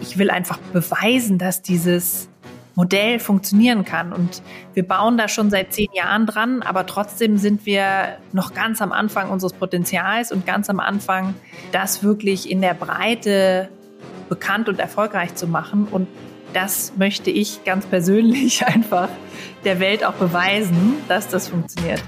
[0.00, 2.28] Ich will einfach beweisen, dass dieses
[2.74, 4.12] Modell funktionieren kann.
[4.12, 4.42] Und
[4.74, 8.92] wir bauen da schon seit zehn Jahren dran, aber trotzdem sind wir noch ganz am
[8.92, 11.34] Anfang unseres Potenzials und ganz am Anfang,
[11.72, 13.68] das wirklich in der Breite
[14.28, 15.86] bekannt und erfolgreich zu machen.
[15.88, 16.08] Und
[16.52, 19.08] das möchte ich ganz persönlich einfach
[19.64, 22.02] der Welt auch beweisen, dass das funktioniert.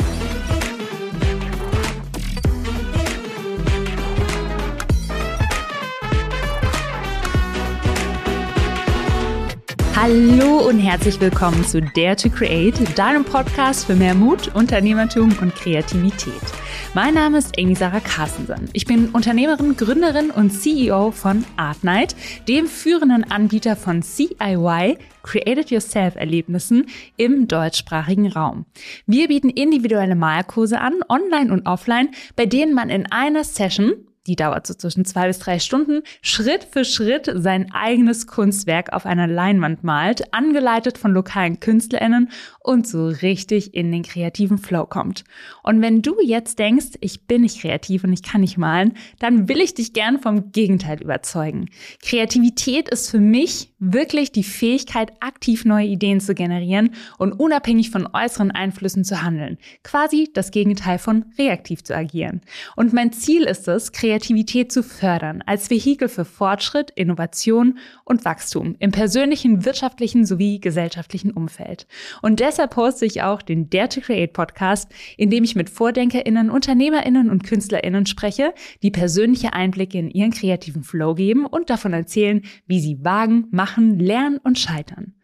[10.08, 15.52] Hallo und herzlich willkommen zu Dare to Create, deinem Podcast für mehr Mut, Unternehmertum und
[15.52, 16.40] Kreativität.
[16.94, 18.70] Mein Name ist Amy Sarah Carstensen.
[18.72, 22.14] Ich bin Unternehmerin, Gründerin und CEO von Artnight,
[22.46, 28.64] dem führenden Anbieter von CIY, Created Yourself Erlebnissen im deutschsprachigen Raum.
[29.08, 33.94] Wir bieten individuelle Malkurse an, online und offline, bei denen man in einer Session
[34.26, 39.06] die dauert so zwischen zwei bis drei Stunden, Schritt für Schritt sein eigenes Kunstwerk auf
[39.06, 45.24] einer Leinwand malt, angeleitet von lokalen KünstlerInnen und so richtig in den kreativen Flow kommt.
[45.62, 49.48] Und wenn du jetzt denkst, ich bin nicht kreativ und ich kann nicht malen, dann
[49.48, 51.70] will ich dich gern vom Gegenteil überzeugen.
[52.02, 58.08] Kreativität ist für mich wirklich die Fähigkeit, aktiv neue Ideen zu generieren und unabhängig von
[58.10, 59.58] äußeren Einflüssen zu handeln.
[59.82, 62.40] Quasi das Gegenteil von reaktiv zu agieren.
[62.74, 68.76] Und mein Ziel ist es, Kreativität zu fördern als Vehikel für Fortschritt, Innovation und Wachstum
[68.78, 71.86] im persönlichen, wirtschaftlichen sowie gesellschaftlichen Umfeld.
[72.22, 76.50] Und deshalb poste ich auch den Dare to Create Podcast, in dem ich mit VordenkerInnen,
[76.50, 82.42] UnternehmerInnen und KünstlerInnen spreche, die persönliche Einblicke in ihren kreativen Flow geben und davon erzählen,
[82.66, 85.14] wie sie wagen, machen Machen, Lernen und Scheitern.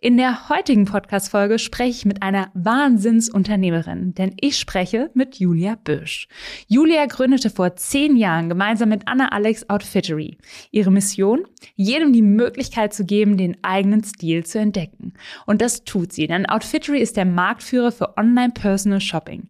[0.00, 6.28] In der heutigen Podcast-Folge spreche ich mit einer Wahnsinnsunternehmerin, denn ich spreche mit Julia Bösch.
[6.68, 10.38] Julia gründete vor zehn Jahren gemeinsam mit Anna Alex Outfittery.
[10.70, 11.44] Ihre Mission?
[11.74, 15.14] Jedem die Möglichkeit zu geben, den eigenen Stil zu entdecken.
[15.44, 19.48] Und das tut sie, denn Outfittery ist der Marktführer für Online Personal Shopping.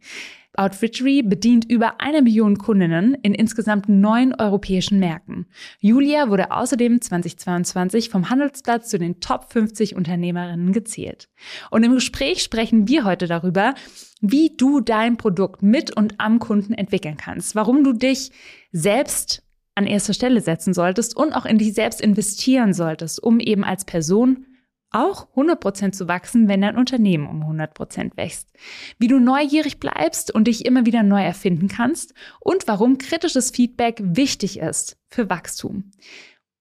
[0.59, 5.47] Outfittery bedient über eine Million Kundinnen in insgesamt neun europäischen Märkten.
[5.79, 11.29] Julia wurde außerdem 2022 vom Handelsblatt zu den Top 50 Unternehmerinnen gezählt.
[11.71, 13.75] Und im Gespräch sprechen wir heute darüber,
[14.21, 18.33] wie du dein Produkt mit und am Kunden entwickeln kannst, warum du dich
[18.73, 19.45] selbst
[19.77, 23.85] an erster Stelle setzen solltest und auch in dich selbst investieren solltest, um eben als
[23.85, 24.45] Person
[24.91, 28.51] auch 100% zu wachsen, wenn dein Unternehmen um 100% wächst.
[28.99, 34.01] Wie du neugierig bleibst und dich immer wieder neu erfinden kannst und warum kritisches Feedback
[34.03, 35.91] wichtig ist für Wachstum.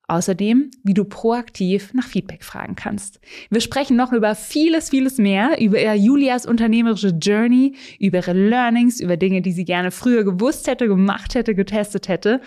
[0.10, 3.20] Außerdem, wie du proaktiv nach Feedback fragen kannst.
[3.50, 9.18] Wir sprechen noch über vieles, vieles mehr, über Julias unternehmerische Journey, über ihre Learnings, über
[9.18, 12.40] Dinge, die sie gerne früher gewusst hätte, gemacht hätte, getestet hätte.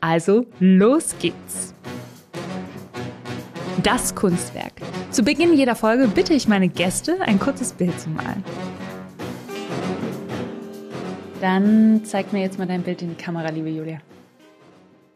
[0.00, 1.74] Also, los geht's!
[3.84, 4.72] Das Kunstwerk.
[5.16, 8.44] Zu Beginn jeder Folge bitte ich meine Gäste, ein kurzes Bild zu malen.
[11.40, 14.02] Dann zeig mir jetzt mal dein Bild in die Kamera, liebe Julia.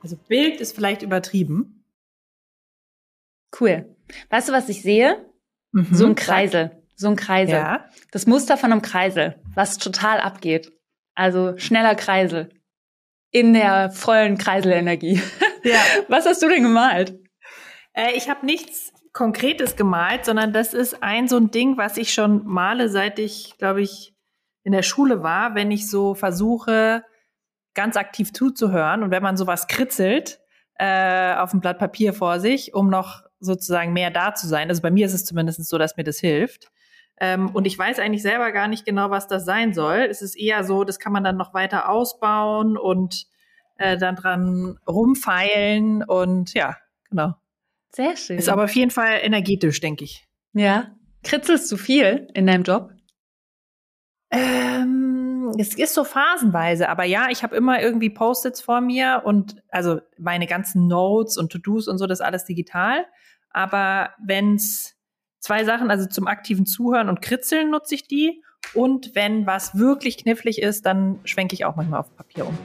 [0.02, 1.84] Also Bild ist vielleicht übertrieben.
[3.60, 3.94] Cool.
[4.30, 5.30] Weißt du, was ich sehe?
[5.72, 5.88] Mhm.
[5.92, 6.82] So ein Kreisel.
[6.96, 7.56] So ein Kreisel.
[7.56, 7.84] Ja.
[8.10, 10.72] Das Muster von einem Kreisel, was total abgeht.
[11.14, 12.48] Also schneller Kreisel.
[13.32, 15.20] In der vollen Kreiselenergie.
[15.62, 15.82] Ja.
[16.08, 17.20] Was hast du denn gemalt?
[17.92, 22.12] Äh, ich habe nichts Konkretes gemalt, sondern das ist ein so ein Ding, was ich
[22.14, 24.14] schon male, seit ich, glaube ich,
[24.62, 27.04] in der Schule war, wenn ich so versuche,
[27.74, 30.40] ganz aktiv zuzuhören und wenn man sowas kritzelt
[30.74, 34.68] äh, auf dem Blatt Papier vor sich, um noch sozusagen mehr da zu sein.
[34.68, 36.70] Also bei mir ist es zumindest so, dass mir das hilft.
[37.18, 40.06] Ähm, und ich weiß eigentlich selber gar nicht genau, was das sein soll.
[40.10, 43.26] Es ist eher so, das kann man dann noch weiter ausbauen und
[43.76, 46.76] äh, dann dran rumfeilen und ja,
[47.08, 47.34] genau.
[47.92, 48.38] Sehr schön.
[48.38, 50.26] Ist aber auf jeden Fall energetisch, denke ich.
[50.52, 50.94] Ja.
[51.22, 52.90] Kritzelst du viel in deinem Job?
[54.30, 59.56] Ähm, es ist so phasenweise, aber ja, ich habe immer irgendwie Post-its vor mir und
[59.70, 63.06] also meine ganzen Notes und To-Dos und so, das ist alles digital.
[63.50, 64.96] Aber wenn's
[65.40, 68.42] zwei Sachen, also zum aktiven Zuhören und Kritzeln nutze ich die.
[68.74, 72.56] Und wenn was wirklich knifflig ist, dann schwenke ich auch manchmal auf Papier um.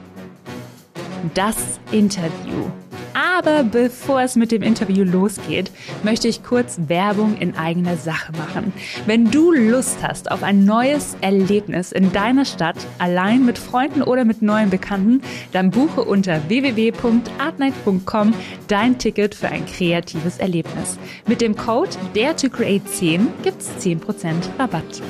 [1.34, 2.70] Das Interview.
[3.16, 5.70] Aber bevor es mit dem Interview losgeht,
[6.02, 8.74] möchte ich kurz Werbung in eigener Sache machen.
[9.06, 14.26] Wenn du Lust hast auf ein neues Erlebnis in deiner Stadt, allein mit Freunden oder
[14.26, 15.22] mit neuen Bekannten,
[15.52, 18.34] dann buche unter www.artnight.com
[18.68, 20.98] dein Ticket für ein kreatives Erlebnis.
[21.26, 25.00] Mit dem Code DARE2CREATE10 gibt's 10% Rabatt.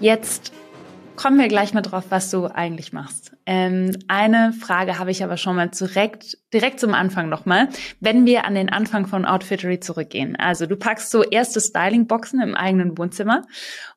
[0.00, 0.52] Jetzt
[1.22, 3.36] kommen wir gleich mal drauf, was du eigentlich machst.
[3.46, 7.68] Ähm, eine Frage habe ich aber schon mal direkt, direkt zum Anfang nochmal.
[8.00, 10.34] Wenn wir an den Anfang von Outfittery zurückgehen.
[10.34, 13.46] Also du packst so erste Styling-Boxen im eigenen Wohnzimmer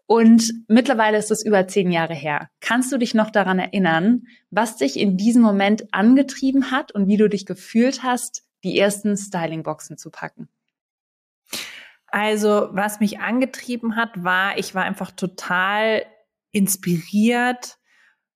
[0.05, 2.51] und mittlerweile ist es über zehn Jahre her.
[2.61, 7.17] Kannst du dich noch daran erinnern, was dich in diesem Moment angetrieben hat und wie
[7.17, 10.47] du dich gefühlt hast, die ersten Styling-Boxen zu packen?
[12.05, 16.03] Also, was mich angetrieben hat, war, ich war einfach total
[16.55, 17.77] inspiriert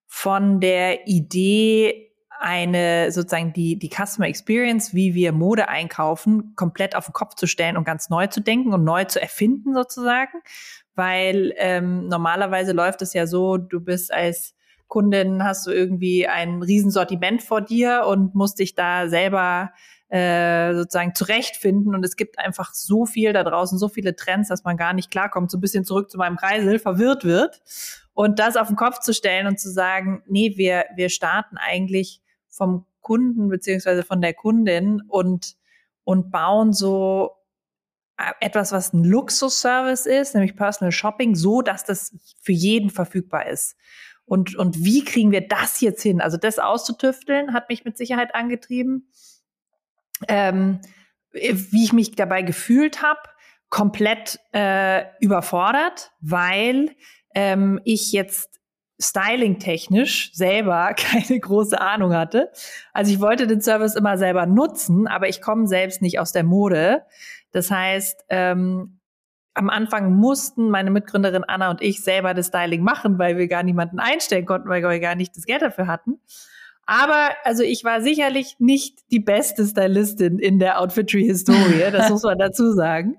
[0.05, 7.05] von der Idee, eine sozusagen die, die Customer Experience, wie wir Mode einkaufen, komplett auf
[7.05, 10.41] den Kopf zu stellen und ganz neu zu denken und neu zu erfinden sozusagen.
[10.95, 14.53] Weil ähm, normalerweise läuft es ja so, du bist als
[14.87, 19.71] Kundin, hast du irgendwie ein Riesensortiment vor dir und musst dich da selber
[20.09, 21.93] äh, sozusagen zurechtfinden.
[21.93, 25.11] Und es gibt einfach so viel da draußen, so viele Trends, dass man gar nicht
[25.11, 27.61] klarkommt, so ein bisschen zurück zu meinem Kreisel, verwirrt wird.
[28.13, 32.21] Und das auf den Kopf zu stellen und zu sagen, nee, wir, wir starten eigentlich
[32.49, 35.55] vom Kunden beziehungsweise von der Kundin und,
[36.03, 37.31] und bauen so
[38.17, 43.47] äh, etwas, was ein Luxusservice ist, nämlich Personal Shopping, so dass das für jeden verfügbar
[43.47, 43.75] ist.
[44.25, 46.19] Und, und wie kriegen wir das jetzt hin?
[46.19, 49.07] Also das auszutüfteln, hat mich mit Sicherheit angetrieben
[50.27, 50.79] ähm,
[51.31, 53.21] wie ich mich dabei gefühlt habe,
[53.69, 56.95] komplett äh, überfordert, weil
[57.35, 58.59] ähm, ich jetzt
[59.01, 62.51] styling-technisch selber keine große Ahnung hatte.
[62.93, 66.43] Also ich wollte den Service immer selber nutzen, aber ich komme selbst nicht aus der
[66.43, 67.03] Mode.
[67.51, 68.99] Das heißt, ähm,
[69.53, 73.63] am Anfang mussten meine Mitgründerin Anna und ich selber das Styling machen, weil wir gar
[73.63, 76.19] niemanden einstellen konnten, weil wir gar nicht das Geld dafür hatten.
[76.89, 82.39] Aber also ich war sicherlich nicht die beste Stylistin in der Outfitry-Historie, das muss man
[82.39, 83.17] dazu sagen.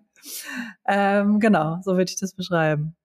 [0.88, 2.96] Ähm, genau, so würde ich das beschreiben.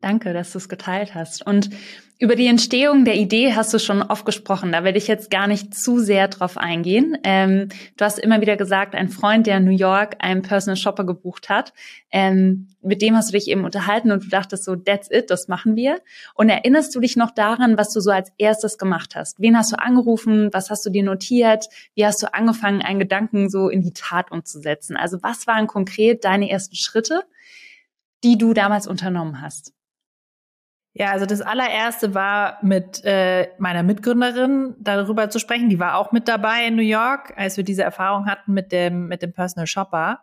[0.00, 1.44] Danke, dass du es geteilt hast.
[1.44, 1.70] Und
[2.20, 4.72] über die Entstehung der Idee hast du schon oft gesprochen.
[4.72, 7.16] Da werde ich jetzt gar nicht zu sehr drauf eingehen.
[7.22, 11.04] Ähm, du hast immer wieder gesagt, ein Freund, der in New York einen Personal Shopper
[11.04, 11.72] gebucht hat,
[12.10, 15.46] ähm, mit dem hast du dich eben unterhalten und du dachtest so, that's it, das
[15.46, 16.00] machen wir.
[16.34, 19.38] Und erinnerst du dich noch daran, was du so als erstes gemacht hast?
[19.38, 20.48] Wen hast du angerufen?
[20.52, 21.66] Was hast du dir notiert?
[21.94, 24.96] Wie hast du angefangen, einen Gedanken so in die Tat umzusetzen?
[24.96, 27.22] Also was waren konkret deine ersten Schritte,
[28.24, 29.72] die du damals unternommen hast?
[30.94, 35.68] Ja, also das allererste war mit äh, meiner Mitgründerin darüber zu sprechen.
[35.68, 39.06] Die war auch mit dabei in New York, als wir diese Erfahrung hatten mit dem
[39.06, 40.20] mit dem Personal Shopper.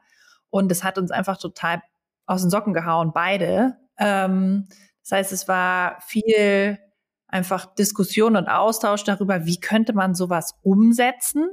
[0.50, 1.82] Und es hat uns einfach total
[2.26, 3.78] aus den Socken gehauen, beide.
[3.98, 4.68] Ähm,
[5.02, 6.80] das heißt, es war viel
[7.28, 11.50] einfach Diskussion und Austausch darüber, wie könnte man sowas umsetzen.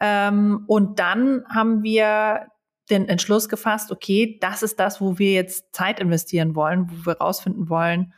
[0.00, 2.48] Ähm, und dann haben wir
[2.90, 7.18] den Entschluss gefasst, okay, das ist das, wo wir jetzt Zeit investieren wollen, wo wir
[7.18, 8.12] rausfinden wollen,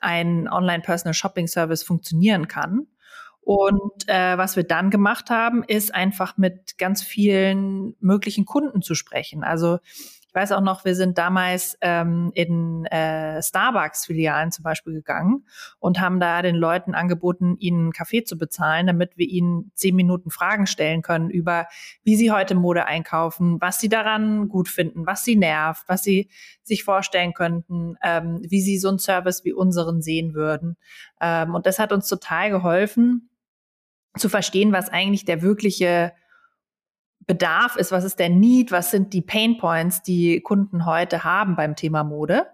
[0.00, 2.86] ein Online-Personal-Shopping-Service funktionieren kann.
[3.40, 8.94] Und äh, was wir dann gemacht haben, ist einfach mit ganz vielen möglichen Kunden zu
[8.94, 9.42] sprechen.
[9.42, 9.78] Also
[10.28, 15.46] ich weiß auch noch, wir sind damals ähm, in äh, Starbucks-Filialen zum Beispiel gegangen
[15.78, 19.96] und haben da den Leuten angeboten, ihnen einen Kaffee zu bezahlen, damit wir ihnen zehn
[19.96, 21.66] Minuten Fragen stellen können über,
[22.04, 26.28] wie sie heute Mode einkaufen, was sie daran gut finden, was sie nervt, was sie
[26.62, 30.76] sich vorstellen könnten, ähm, wie sie so einen Service wie unseren sehen würden.
[31.22, 33.30] Ähm, und das hat uns total geholfen,
[34.18, 36.12] zu verstehen, was eigentlich der wirkliche
[37.28, 41.56] Bedarf ist, was ist der Need, was sind die Pain Points, die Kunden heute haben
[41.56, 42.46] beim Thema Mode.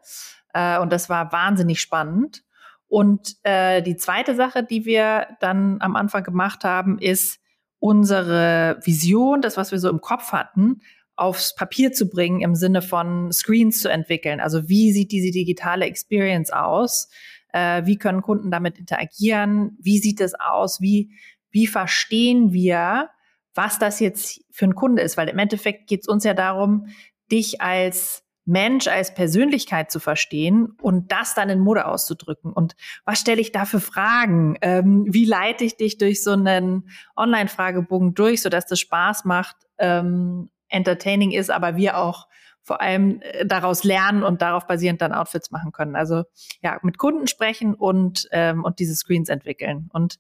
[0.52, 2.42] Äh, und das war wahnsinnig spannend.
[2.88, 7.38] Und äh, die zweite Sache, die wir dann am Anfang gemacht haben, ist
[7.78, 10.80] unsere Vision, das, was wir so im Kopf hatten,
[11.14, 14.40] aufs Papier zu bringen im Sinne von Screens zu entwickeln.
[14.40, 17.08] Also wie sieht diese digitale Experience aus?
[17.52, 19.78] Äh, wie können Kunden damit interagieren?
[19.80, 20.80] Wie sieht es aus?
[20.80, 21.12] Wie,
[21.52, 23.10] wie verstehen wir
[23.54, 26.88] was das jetzt für ein Kunde ist, weil im Endeffekt geht es uns ja darum,
[27.30, 32.52] dich als Mensch, als Persönlichkeit zu verstehen und das dann in Mode auszudrücken.
[32.52, 34.58] Und was stelle ich da für Fragen?
[34.60, 40.50] Ähm, wie leite ich dich durch so einen Online-Fragebogen durch, sodass das Spaß macht, ähm,
[40.68, 42.28] entertaining ist, aber wir auch
[42.62, 45.96] vor allem äh, daraus lernen und darauf basierend dann Outfits machen können.
[45.96, 46.24] Also
[46.62, 49.88] ja, mit Kunden sprechen und, ähm, und diese Screens entwickeln.
[49.92, 50.18] Und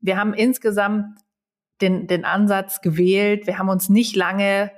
[0.00, 1.18] wir haben insgesamt
[1.80, 3.46] den, den Ansatz gewählt.
[3.46, 4.70] Wir haben uns nicht lange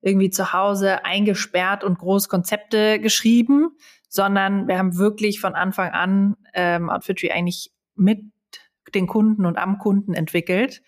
[0.00, 3.76] irgendwie zu Hause eingesperrt und groß Konzepte geschrieben,
[4.08, 8.22] sondern wir haben wirklich von Anfang an ähm, Outfitry eigentlich mit
[8.94, 10.82] den Kunden und am Kunden entwickelt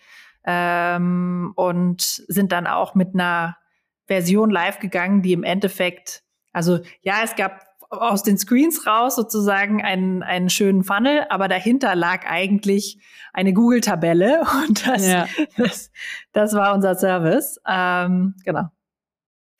[0.45, 3.57] ähm, und sind dann auch mit einer
[4.07, 9.83] Version live gegangen, die im Endeffekt, also ja, es gab aus den Screens raus sozusagen
[9.83, 12.99] einen, einen schönen Funnel, aber dahinter lag eigentlich
[13.33, 15.27] eine Google-Tabelle und das, ja.
[15.57, 15.91] das,
[16.31, 17.59] das war unser Service.
[17.67, 18.69] Ähm, genau.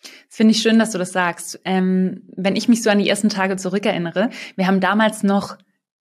[0.02, 1.60] Das finde ich schön, dass du das sagst.
[1.66, 5.58] Ähm, wenn ich mich so an die ersten Tage zurückerinnere, wir haben damals noch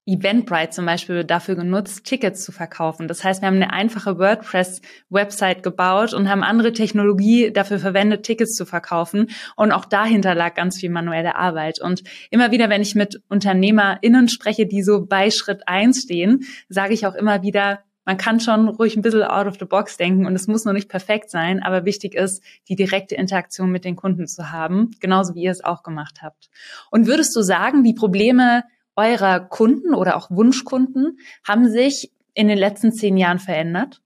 [0.06, 3.06] Eventbrite zum Beispiel dafür genutzt, Tickets zu verkaufen.
[3.06, 8.54] Das heißt, wir haben eine einfache WordPress-Website gebaut und haben andere Technologie dafür verwendet, Tickets
[8.54, 9.28] zu verkaufen.
[9.56, 11.80] Und auch dahinter lag ganz viel manuelle Arbeit.
[11.80, 16.94] Und immer wieder, wenn ich mit UnternehmerInnen spreche, die so bei Schritt eins stehen, sage
[16.94, 20.26] ich auch immer wieder, man kann schon ruhig ein bisschen out of the box denken
[20.26, 23.94] und es muss noch nicht perfekt sein, aber wichtig ist, die direkte Interaktion mit den
[23.94, 26.48] Kunden zu haben, genauso wie ihr es auch gemacht habt.
[26.90, 28.64] Und würdest du sagen, die Probleme
[28.96, 34.02] eurer Kunden oder auch Wunschkunden haben sich in den letzten zehn Jahren verändert?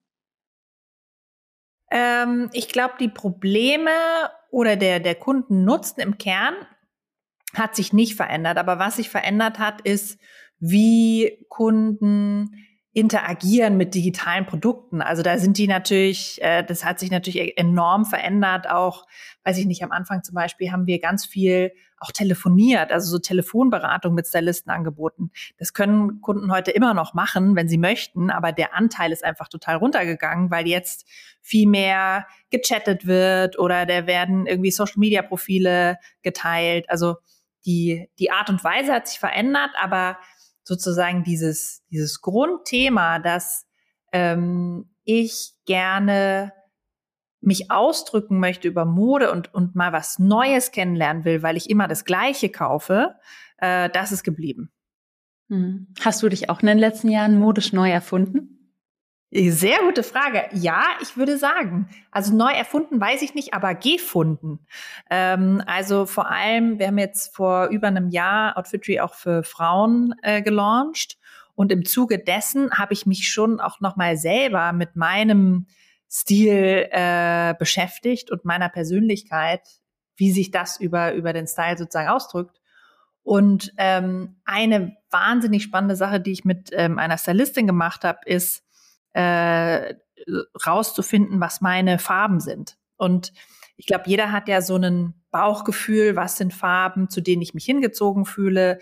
[1.90, 3.90] Ähm, ich glaube, die Probleme
[4.50, 6.54] oder der, der Kundennutzen im Kern
[7.54, 8.58] hat sich nicht verändert.
[8.58, 10.18] Aber was sich verändert hat, ist,
[10.58, 12.56] wie Kunden
[12.94, 15.02] interagieren mit digitalen Produkten.
[15.02, 18.70] Also da sind die natürlich, äh, das hat sich natürlich enorm verändert.
[18.70, 19.04] Auch,
[19.42, 23.18] weiß ich nicht, am Anfang zum Beispiel haben wir ganz viel auch telefoniert, also so
[23.18, 25.30] Telefonberatung mit Stylisten angeboten.
[25.58, 29.48] Das können Kunden heute immer noch machen, wenn sie möchten, aber der Anteil ist einfach
[29.48, 31.08] total runtergegangen, weil jetzt
[31.40, 36.88] viel mehr gechattet wird oder da werden irgendwie Social Media Profile geteilt.
[36.90, 37.16] Also
[37.66, 40.18] die, die Art und Weise hat sich verändert, aber
[40.64, 43.66] sozusagen dieses, dieses Grundthema, dass
[44.12, 46.52] ähm, ich gerne
[47.40, 51.86] mich ausdrücken möchte über Mode und, und mal was Neues kennenlernen will, weil ich immer
[51.88, 53.14] das Gleiche kaufe,
[53.58, 54.72] äh, das ist geblieben.
[55.50, 55.88] Hm.
[56.00, 58.53] Hast du dich auch in den letzten Jahren modisch neu erfunden?
[59.36, 60.44] Sehr gute Frage.
[60.52, 61.88] Ja, ich würde sagen.
[62.12, 64.60] Also neu erfunden weiß ich nicht, aber gefunden.
[65.10, 70.14] Ähm, also vor allem, wir haben jetzt vor über einem Jahr Outfitry auch für Frauen
[70.22, 71.18] äh, gelauncht.
[71.56, 75.66] Und im Zuge dessen habe ich mich schon auch nochmal selber mit meinem
[76.08, 79.62] Stil äh, beschäftigt und meiner Persönlichkeit,
[80.16, 82.60] wie sich das über, über den Style sozusagen ausdrückt.
[83.24, 88.63] Und ähm, eine wahnsinnig spannende Sache, die ich mit ähm, einer Stylistin gemacht habe, ist,
[89.14, 89.94] äh,
[90.66, 92.76] rauszufinden, was meine Farben sind.
[92.96, 93.32] Und
[93.76, 97.64] ich glaube, jeder hat ja so ein Bauchgefühl, was sind Farben, zu denen ich mich
[97.64, 98.78] hingezogen fühle,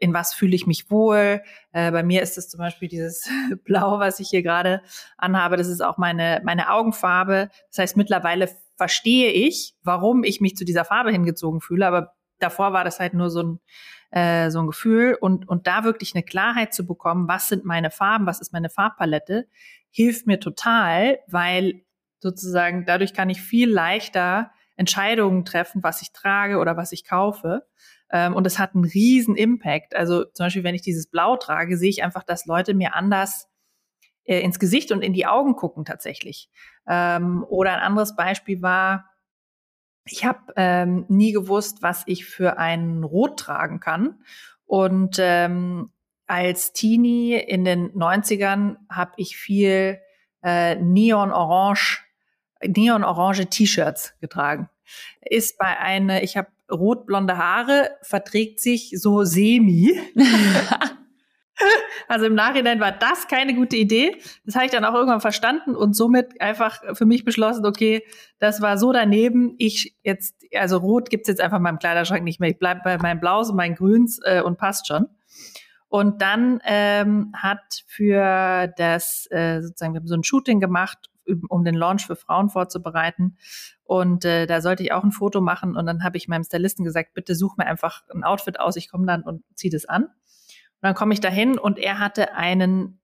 [0.00, 1.40] in was fühle ich mich wohl.
[1.72, 3.26] Äh, bei mir ist es zum Beispiel dieses
[3.64, 4.82] Blau, was ich hier gerade
[5.16, 5.56] anhabe.
[5.56, 7.48] Das ist auch meine, meine Augenfarbe.
[7.70, 12.72] Das heißt, mittlerweile verstehe ich, warum ich mich zu dieser Farbe hingezogen fühle, aber davor
[12.72, 13.60] war das halt nur so ein
[14.10, 17.90] äh, so ein Gefühl und, und da wirklich eine Klarheit zu bekommen, was sind meine
[17.90, 19.46] Farben, was ist meine Farbpalette,
[19.90, 21.82] hilft mir total, weil
[22.20, 27.66] sozusagen dadurch kann ich viel leichter Entscheidungen treffen, was ich trage oder was ich kaufe.
[28.10, 29.96] Ähm, und es hat einen riesen Impact.
[29.96, 33.48] Also zum Beispiel, wenn ich dieses Blau trage, sehe ich einfach, dass Leute mir anders
[34.24, 36.50] äh, ins Gesicht und in die Augen gucken tatsächlich.
[36.86, 39.10] Ähm, oder ein anderes Beispiel war,
[40.06, 44.20] ich habe ähm, nie gewusst, was ich für ein Rot tragen kann.
[44.64, 45.90] Und ähm,
[46.26, 50.00] als Teenie in den 90ern habe ich viel
[50.42, 52.04] äh, Neon-Orange,
[52.64, 54.68] Neon-orange T-Shirts getragen.
[55.20, 60.00] Ist bei einer, ich habe rotblonde Haare, verträgt sich so semi.
[62.08, 64.20] Also im Nachhinein war das keine gute Idee.
[64.44, 68.04] Das habe ich dann auch irgendwann verstanden und somit einfach für mich beschlossen, okay,
[68.38, 69.54] das war so daneben.
[69.58, 72.50] Ich jetzt, also Rot gibt's jetzt einfach in meinem Kleiderschrank nicht mehr.
[72.50, 75.06] Ich bleib bei meinem Blaus und meinen Grüns äh, und passt schon.
[75.88, 81.10] Und dann ähm, hat für das, äh, sozusagen, wir haben so ein Shooting gemacht,
[81.48, 83.36] um den Launch für Frauen vorzubereiten.
[83.84, 85.76] Und äh, da sollte ich auch ein Foto machen.
[85.76, 88.90] Und dann habe ich meinem Stylisten gesagt, bitte such mir einfach ein Outfit aus, ich
[88.90, 90.08] komme dann und ziehe das an.
[90.80, 93.00] Und dann komme ich dahin und er hatte einen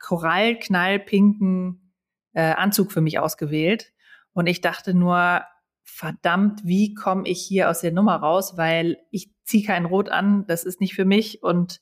[0.00, 1.92] korallknallpinken
[2.34, 3.92] äh, Anzug für mich ausgewählt.
[4.32, 5.42] Und ich dachte nur,
[5.82, 8.56] verdammt, wie komme ich hier aus der Nummer raus?
[8.56, 11.80] Weil ich ziehe kein Rot an, das ist nicht für mich und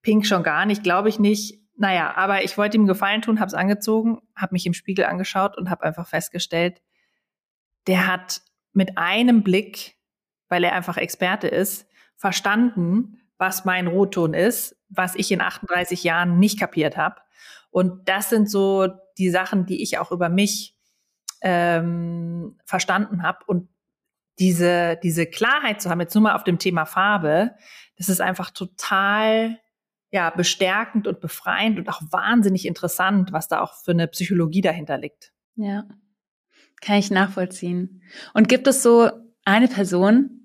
[0.00, 1.60] Pink schon gar nicht, glaube ich nicht.
[1.76, 5.56] Naja, aber ich wollte ihm Gefallen tun, habe es angezogen, habe mich im Spiegel angeschaut
[5.56, 6.82] und habe einfach festgestellt,
[7.86, 9.96] der hat mit einem Blick,
[10.48, 11.86] weil er einfach Experte ist,
[12.16, 17.16] verstanden, was mein Rotton ist, was ich in 38 Jahren nicht kapiert habe.
[17.72, 18.86] Und das sind so
[19.18, 20.78] die Sachen, die ich auch über mich
[21.40, 23.40] ähm, verstanden habe.
[23.46, 23.68] Und
[24.38, 27.56] diese, diese Klarheit zu haben, jetzt nur mal auf dem Thema Farbe,
[27.96, 29.58] das ist einfach total
[30.12, 34.98] ja, bestärkend und befreiend und auch wahnsinnig interessant, was da auch für eine Psychologie dahinter
[34.98, 35.32] liegt.
[35.56, 35.82] Ja,
[36.80, 38.04] kann ich nachvollziehen.
[38.34, 39.10] Und gibt es so
[39.44, 40.41] eine Person,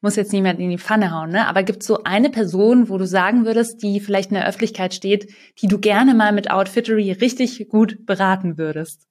[0.00, 1.46] muss jetzt niemand in die Pfanne hauen, ne?
[1.46, 4.94] Aber gibt es so eine Person, wo du sagen würdest, die vielleicht in der Öffentlichkeit
[4.94, 9.06] steht, die du gerne mal mit Outfittery richtig gut beraten würdest?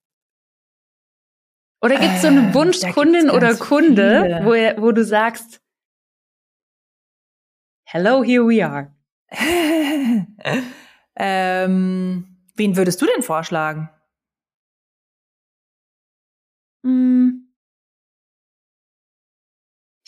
[1.82, 5.62] Oder gibt es so eine äh, Wunschkundin oder Kunde, wo, wo du sagst,
[7.92, 8.94] Hello, here we are.
[11.16, 13.90] ähm, wen würdest du denn vorschlagen?
[16.84, 17.49] Hm.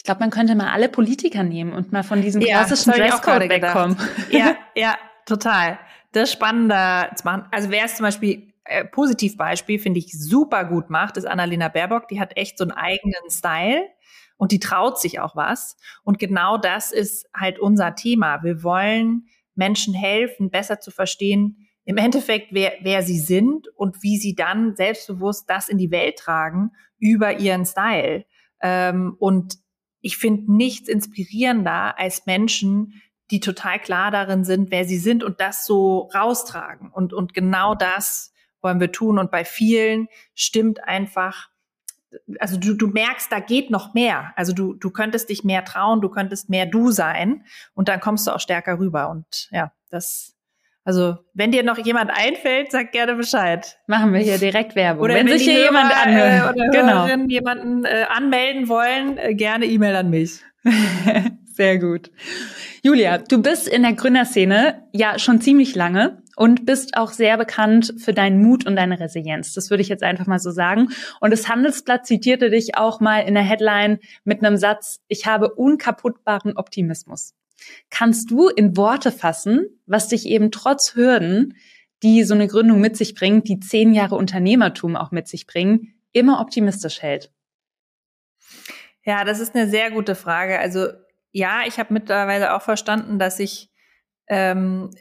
[0.01, 3.47] Ich glaube, man könnte mal alle Politiker nehmen und mal von diesem klassischen ja, Dresscode
[3.49, 3.95] wegkommen.
[4.31, 5.77] Ja, ja, total.
[6.11, 7.45] Das ist spannender zu machen.
[7.51, 12.07] Also wer es zum Beispiel äh, Positivbeispiel finde ich super gut macht, ist Annalena Baerbock.
[12.07, 13.83] Die hat echt so einen eigenen Style
[14.37, 15.77] und die traut sich auch was.
[16.01, 18.41] Und genau das ist halt unser Thema.
[18.41, 24.17] Wir wollen Menschen helfen, besser zu verstehen, im Endeffekt, wer, wer sie sind und wie
[24.17, 28.25] sie dann selbstbewusst das in die Welt tragen über ihren Style.
[28.63, 29.60] Ähm, und
[30.01, 35.39] ich finde nichts inspirierender als Menschen, die total klar darin sind, wer sie sind und
[35.39, 36.91] das so raustragen.
[36.91, 39.17] Und, und genau das wollen wir tun.
[39.17, 41.49] Und bei vielen stimmt einfach,
[42.39, 44.33] also du, du merkst, da geht noch mehr.
[44.35, 48.27] Also du, du könntest dich mehr trauen, du könntest mehr du sein und dann kommst
[48.27, 49.09] du auch stärker rüber.
[49.09, 50.35] Und ja, das,
[50.83, 53.77] also, wenn dir noch jemand einfällt, sag gerne Bescheid.
[53.85, 55.03] Machen wir hier direkt Werbung.
[55.03, 57.27] Oder wenn, wenn sich hier jemand anhört, äh, oder genau.
[57.27, 60.39] Jemanden äh, anmelden wollen, äh, gerne E-Mail an mich.
[61.53, 62.09] Sehr gut.
[62.81, 67.93] Julia, du bist in der Gründerszene ja schon ziemlich lange und bist auch sehr bekannt
[67.97, 69.53] für deinen Mut und deine Resilienz.
[69.53, 70.89] Das würde ich jetzt einfach mal so sagen.
[71.19, 75.53] Und das Handelsblatt zitierte dich auch mal in der Headline mit einem Satz, ich habe
[75.53, 77.35] unkaputtbaren Optimismus.
[77.89, 81.55] Kannst du in Worte fassen, was dich eben trotz Hürden,
[82.03, 85.93] die so eine Gründung mit sich bringt, die zehn Jahre Unternehmertum auch mit sich bringen,
[86.13, 87.31] immer optimistisch hält?
[89.03, 90.59] Ja, das ist eine sehr gute Frage.
[90.59, 90.87] Also
[91.31, 93.69] ja, ich habe mittlerweile auch verstanden, dass ich,
[94.27, 94.91] ähm,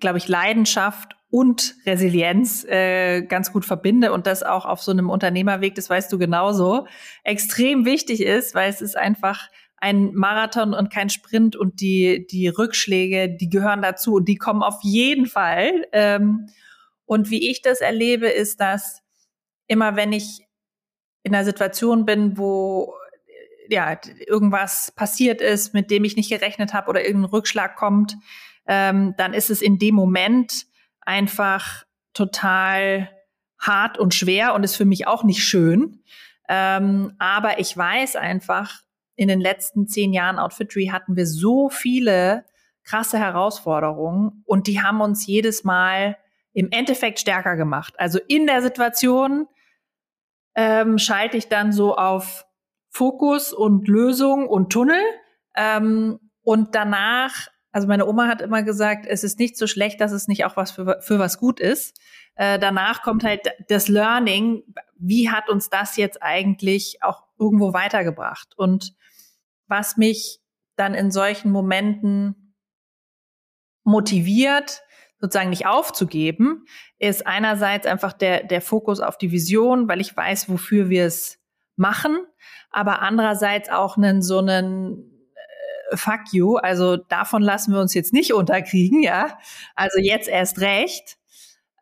[0.00, 5.10] glaube ich, Leidenschaft und Resilienz äh, ganz gut verbinde und das auch auf so einem
[5.10, 6.86] Unternehmerweg, das weißt du genauso,
[7.22, 9.48] extrem wichtig ist, weil es ist einfach
[9.80, 14.62] ein Marathon und kein Sprint und die, die Rückschläge, die gehören dazu und die kommen
[14.62, 15.86] auf jeden Fall.
[15.92, 16.48] Ähm,
[17.04, 19.02] und wie ich das erlebe, ist, dass
[19.66, 20.40] immer wenn ich
[21.22, 22.94] in einer Situation bin, wo
[23.68, 28.16] ja irgendwas passiert ist, mit dem ich nicht gerechnet habe oder irgendein Rückschlag kommt,
[28.66, 30.66] ähm, dann ist es in dem Moment
[31.00, 33.10] einfach total
[33.58, 36.02] hart und schwer und ist für mich auch nicht schön.
[36.48, 38.80] Ähm, aber ich weiß einfach,
[39.18, 42.44] in den letzten zehn Jahren Outfittery hatten wir so viele
[42.84, 46.16] krasse Herausforderungen und die haben uns jedes Mal
[46.52, 47.94] im Endeffekt stärker gemacht.
[47.98, 49.48] Also in der Situation
[50.54, 52.46] ähm, schalte ich dann so auf
[52.90, 55.02] Fokus und Lösung und Tunnel.
[55.56, 60.12] Ähm, und danach, also meine Oma hat immer gesagt, es ist nicht so schlecht, dass
[60.12, 62.00] es nicht auch was für, für was gut ist.
[62.36, 64.62] Äh, danach kommt halt das Learning.
[64.96, 68.54] Wie hat uns das jetzt eigentlich auch irgendwo weitergebracht?
[68.56, 68.94] Und
[69.68, 70.40] was mich
[70.76, 72.54] dann in solchen Momenten
[73.84, 74.82] motiviert,
[75.20, 76.64] sozusagen nicht aufzugeben,
[76.98, 81.40] ist einerseits einfach der, der Fokus auf die Vision, weil ich weiß, wofür wir es
[81.76, 82.18] machen,
[82.70, 85.10] aber andererseits auch einen so einen
[85.90, 89.38] äh, Fuck you, also davon lassen wir uns jetzt nicht unterkriegen, ja,
[89.74, 91.18] also jetzt erst recht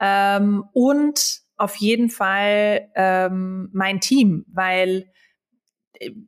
[0.00, 5.10] ähm, und auf jeden Fall ähm, mein Team, weil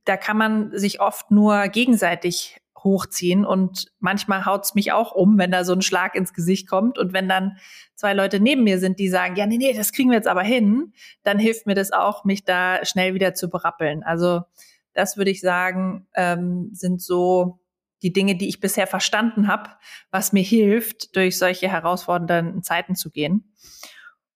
[0.04, 5.50] da kann man sich oft nur gegenseitig hochziehen und manchmal haut's mich auch um, wenn
[5.50, 7.58] da so ein Schlag ins Gesicht kommt und wenn dann
[7.94, 10.42] zwei Leute neben mir sind, die sagen, ja, nee, nee, das kriegen wir jetzt aber
[10.42, 14.02] hin, dann hilft mir das auch, mich da schnell wieder zu berappeln.
[14.02, 14.42] Also
[14.92, 17.60] das würde ich sagen, ähm, sind so
[18.02, 19.70] die Dinge, die ich bisher verstanden habe,
[20.10, 23.52] was mir hilft, durch solche herausfordernden Zeiten zu gehen.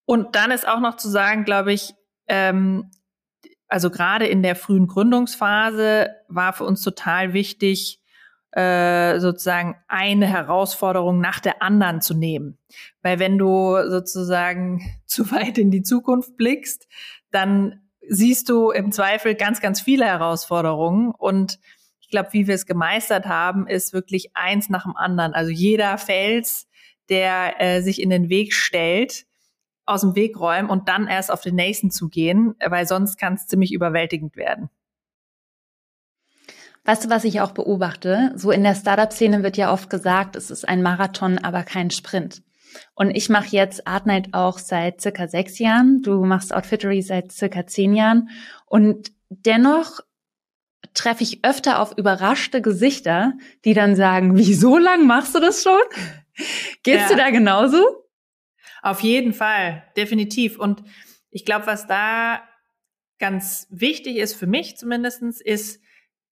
[0.04, 1.94] Und dann ist auch noch zu sagen, glaube ich,
[2.26, 2.90] ähm,
[3.72, 8.02] also gerade in der frühen Gründungsphase war für uns total wichtig,
[8.50, 12.58] äh, sozusagen eine Herausforderung nach der anderen zu nehmen.
[13.00, 16.86] Weil wenn du sozusagen zu weit in die Zukunft blickst,
[17.30, 21.10] dann siehst du im Zweifel ganz, ganz viele Herausforderungen.
[21.10, 21.58] Und
[22.00, 25.32] ich glaube, wie wir es gemeistert haben, ist wirklich eins nach dem anderen.
[25.32, 26.68] Also jeder Fels,
[27.08, 29.24] der äh, sich in den Weg stellt,
[29.84, 33.34] aus dem Weg räumen und dann erst auf den nächsten zu gehen, weil sonst kann
[33.34, 34.70] es ziemlich überwältigend werden.
[36.84, 38.32] Weißt du, was ich auch beobachte?
[38.34, 42.42] So in der Startup-Szene wird ja oft gesagt, es ist ein Marathon, aber kein Sprint.
[42.94, 46.02] Und ich mache jetzt Art Night auch seit circa sechs Jahren.
[46.02, 48.30] Du machst Outfittery seit circa zehn Jahren.
[48.66, 50.00] Und dennoch
[50.94, 55.62] treffe ich öfter auf überraschte Gesichter, die dann sagen, wie so lang machst du das
[55.62, 55.80] schon?
[56.82, 57.08] Geht's ja.
[57.10, 58.01] dir da genauso?
[58.82, 60.58] Auf jeden Fall, definitiv.
[60.58, 60.82] Und
[61.30, 62.42] ich glaube, was da
[63.18, 65.80] ganz wichtig ist, für mich zumindestens, ist,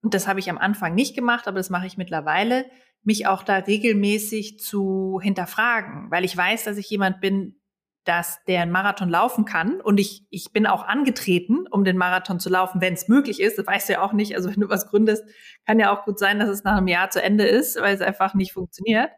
[0.02, 2.66] und das habe ich am Anfang nicht gemacht, aber das mache ich mittlerweile,
[3.02, 7.56] mich auch da regelmäßig zu hinterfragen, weil ich weiß, dass ich jemand bin,
[8.04, 12.40] dass der einen Marathon laufen kann und ich, ich bin auch angetreten, um den Marathon
[12.40, 13.58] zu laufen, wenn es möglich ist.
[13.58, 14.34] Das weißt du ja auch nicht.
[14.34, 15.24] Also wenn du was gründest,
[15.66, 18.00] kann ja auch gut sein, dass es nach einem Jahr zu Ende ist, weil es
[18.00, 19.10] einfach nicht funktioniert.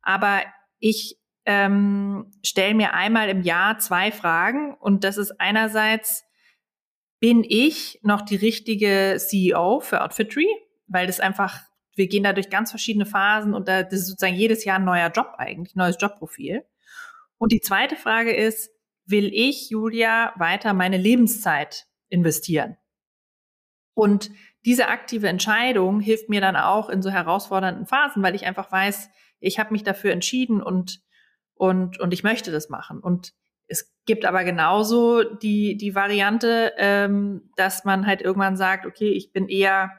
[0.00, 0.40] Aber
[0.78, 1.17] ich
[1.48, 6.26] ähm, stelle mir einmal im Jahr zwei Fragen und das ist einerseits,
[7.20, 10.46] bin ich noch die richtige CEO für Outfittery?
[10.88, 11.62] Weil das einfach,
[11.96, 14.84] wir gehen da durch ganz verschiedene Phasen und da, das ist sozusagen jedes Jahr ein
[14.84, 16.66] neuer Job eigentlich, neues Jobprofil.
[17.38, 18.70] Und die zweite Frage ist,
[19.06, 22.76] will ich, Julia, weiter meine Lebenszeit investieren?
[23.94, 24.30] Und
[24.66, 29.08] diese aktive Entscheidung hilft mir dann auch in so herausfordernden Phasen, weil ich einfach weiß,
[29.40, 31.00] ich habe mich dafür entschieden und
[31.58, 33.00] und, und ich möchte das machen.
[33.00, 33.34] Und
[33.66, 39.32] es gibt aber genauso die, die Variante, ähm, dass man halt irgendwann sagt, okay, ich
[39.32, 39.90] bin eher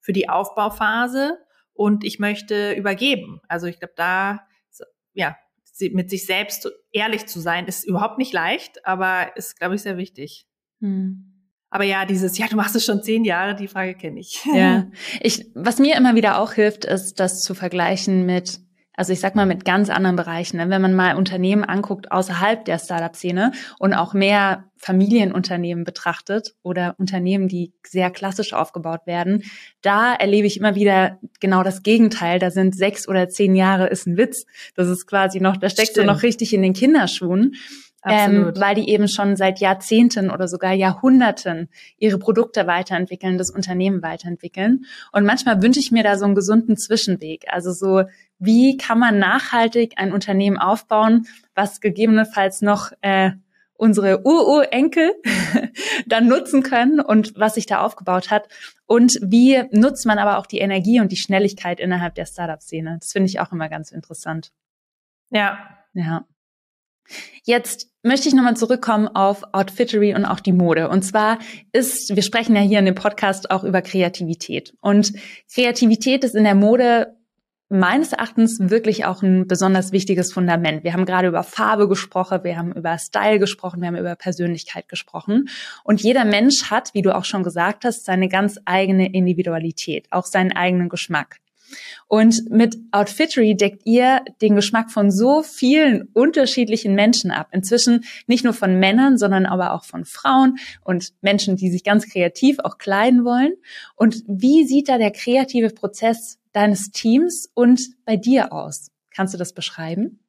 [0.00, 1.38] für die Aufbauphase
[1.72, 3.40] und ich möchte übergeben.
[3.48, 4.46] Also ich glaube, da,
[5.14, 5.36] ja,
[5.92, 9.96] mit sich selbst ehrlich zu sein, ist überhaupt nicht leicht, aber ist, glaube ich, sehr
[9.96, 10.46] wichtig.
[10.80, 11.34] Hm.
[11.70, 14.44] Aber ja, dieses, ja, du machst es schon zehn Jahre, die Frage kenne ich.
[14.54, 14.90] Ja,
[15.20, 18.60] ich, was mir immer wieder auch hilft, ist, das zu vergleichen mit
[18.98, 20.56] also ich sag mal mit ganz anderen Bereichen.
[20.56, 20.70] Ne?
[20.70, 27.46] Wenn man mal Unternehmen anguckt außerhalb der Startup-Szene und auch mehr Familienunternehmen betrachtet oder Unternehmen,
[27.46, 29.44] die sehr klassisch aufgebaut werden,
[29.82, 32.40] da erlebe ich immer wieder genau das Gegenteil.
[32.40, 34.46] Da sind sechs oder zehn Jahre ist ein Witz.
[34.74, 36.08] Das ist quasi noch, da steckst Stimmt.
[36.08, 37.54] du noch richtig in den Kinderschuhen.
[38.04, 44.02] Ähm, weil die eben schon seit Jahrzehnten oder sogar Jahrhunderten ihre Produkte weiterentwickeln, das Unternehmen
[44.02, 44.84] weiterentwickeln.
[45.12, 47.46] Und manchmal wünsche ich mir da so einen gesunden Zwischenweg.
[47.48, 48.04] Also so,
[48.38, 53.32] wie kann man nachhaltig ein Unternehmen aufbauen, was gegebenenfalls noch äh,
[53.78, 55.12] unsere Ururenkel
[56.06, 58.48] dann nutzen können und was sich da aufgebaut hat.
[58.86, 62.98] Und wie nutzt man aber auch die Energie und die Schnelligkeit innerhalb der Startup-Szene?
[63.00, 64.52] Das finde ich auch immer ganz interessant.
[65.30, 65.58] Ja.
[65.94, 66.26] Ja.
[67.44, 70.88] Jetzt möchte ich nochmal zurückkommen auf Outfittery und auch die Mode.
[70.88, 71.38] Und zwar
[71.72, 74.74] ist, wir sprechen ja hier in dem Podcast auch über Kreativität.
[74.80, 75.12] Und
[75.52, 77.17] Kreativität ist in der Mode
[77.68, 80.84] meines Erachtens wirklich auch ein besonders wichtiges Fundament.
[80.84, 84.88] Wir haben gerade über Farbe gesprochen, wir haben über Style gesprochen, wir haben über Persönlichkeit
[84.88, 85.48] gesprochen.
[85.84, 90.24] Und jeder Mensch hat, wie du auch schon gesagt hast, seine ganz eigene Individualität, auch
[90.24, 91.40] seinen eigenen Geschmack.
[92.06, 97.48] Und mit Outfittery deckt ihr den Geschmack von so vielen unterschiedlichen Menschen ab.
[97.52, 102.08] Inzwischen nicht nur von Männern, sondern aber auch von Frauen und Menschen, die sich ganz
[102.08, 103.52] kreativ auch kleiden wollen.
[103.94, 108.90] Und wie sieht da der kreative Prozess deines Teams und bei dir aus?
[109.14, 110.20] Kannst du das beschreiben?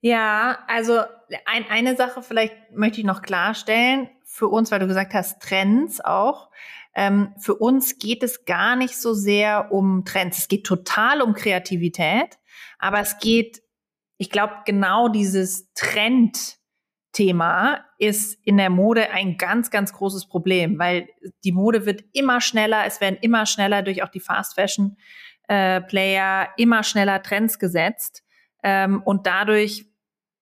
[0.00, 1.00] Ja, also
[1.44, 6.00] ein, eine Sache vielleicht möchte ich noch klarstellen für uns, weil du gesagt hast, Trends
[6.00, 6.50] auch.
[6.94, 10.38] Ähm, für uns geht es gar nicht so sehr um Trends.
[10.38, 12.38] Es geht total um Kreativität,
[12.78, 13.62] aber es geht,
[14.18, 21.08] ich glaube, genau dieses Trendthema ist in der Mode ein ganz, ganz großes Problem, weil
[21.44, 24.96] die Mode wird immer schneller, es werden immer schneller durch auch die Fast Fashion
[25.48, 28.24] äh, Player immer schneller Trends gesetzt.
[28.62, 29.89] Ähm, und dadurch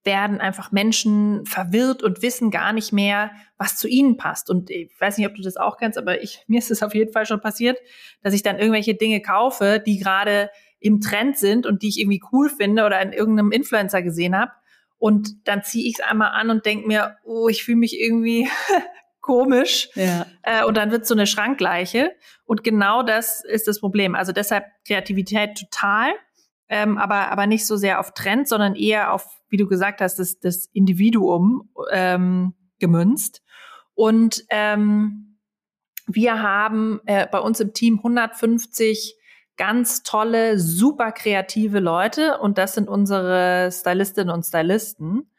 [0.08, 4.48] werden einfach Menschen verwirrt und wissen gar nicht mehr, was zu ihnen passt.
[4.48, 6.94] Und ich weiß nicht, ob du das auch kennst, aber ich, mir ist es auf
[6.94, 7.78] jeden Fall schon passiert,
[8.22, 10.48] dass ich dann irgendwelche Dinge kaufe, die gerade
[10.80, 14.52] im Trend sind und die ich irgendwie cool finde oder in irgendeinem Influencer gesehen habe.
[14.96, 18.48] Und dann ziehe ich es einmal an und denke mir, oh, ich fühle mich irgendwie
[19.20, 19.90] komisch.
[19.94, 20.24] Ja.
[20.42, 22.12] Äh, und dann wird so eine Schrankleiche.
[22.46, 24.14] Und genau das ist das Problem.
[24.14, 26.14] Also deshalb Kreativität total
[26.68, 30.18] ähm, aber, aber nicht so sehr auf Trend, sondern eher auf, wie du gesagt hast,
[30.18, 33.42] das, das Individuum ähm, gemünzt.
[33.94, 35.38] Und ähm,
[36.06, 39.16] wir haben äh, bei uns im Team 150
[39.56, 45.30] ganz tolle, super kreative Leute und das sind unsere Stylistinnen und Stylisten.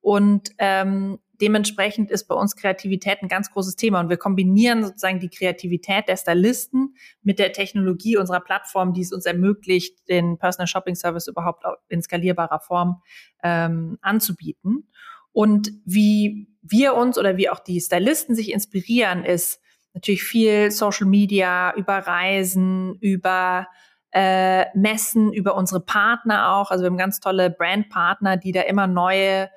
[0.00, 5.20] Und ähm, dementsprechend ist bei uns Kreativität ein ganz großes Thema und wir kombinieren sozusagen
[5.20, 10.66] die Kreativität der Stylisten mit der Technologie unserer Plattform, die es uns ermöglicht, den Personal
[10.66, 13.02] Shopping Service überhaupt in skalierbarer Form
[13.42, 14.88] ähm, anzubieten.
[15.32, 19.60] Und wie wir uns oder wie auch die Stylisten sich inspirieren, ist
[19.92, 23.66] natürlich viel Social Media, über Reisen, über
[24.12, 26.70] äh, Messen, über unsere Partner auch.
[26.70, 29.50] Also wir haben ganz tolle Brandpartner, die da immer neue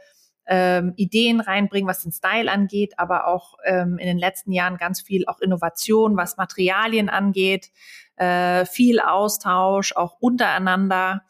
[0.50, 5.00] ähm, Ideen reinbringen, was den Style angeht, aber auch ähm, in den letzten Jahren ganz
[5.00, 7.70] viel auch Innovation, was Materialien angeht,
[8.16, 11.22] äh, viel Austausch auch untereinander.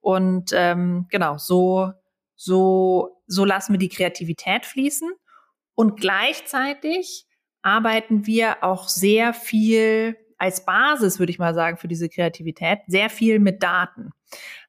[0.00, 1.92] Und ähm, genau so
[2.36, 5.10] so so lassen wir die Kreativität fließen.
[5.74, 7.26] Und gleichzeitig
[7.62, 13.10] arbeiten wir auch sehr viel als Basis, würde ich mal sagen, für diese Kreativität, sehr
[13.10, 14.10] viel mit Daten.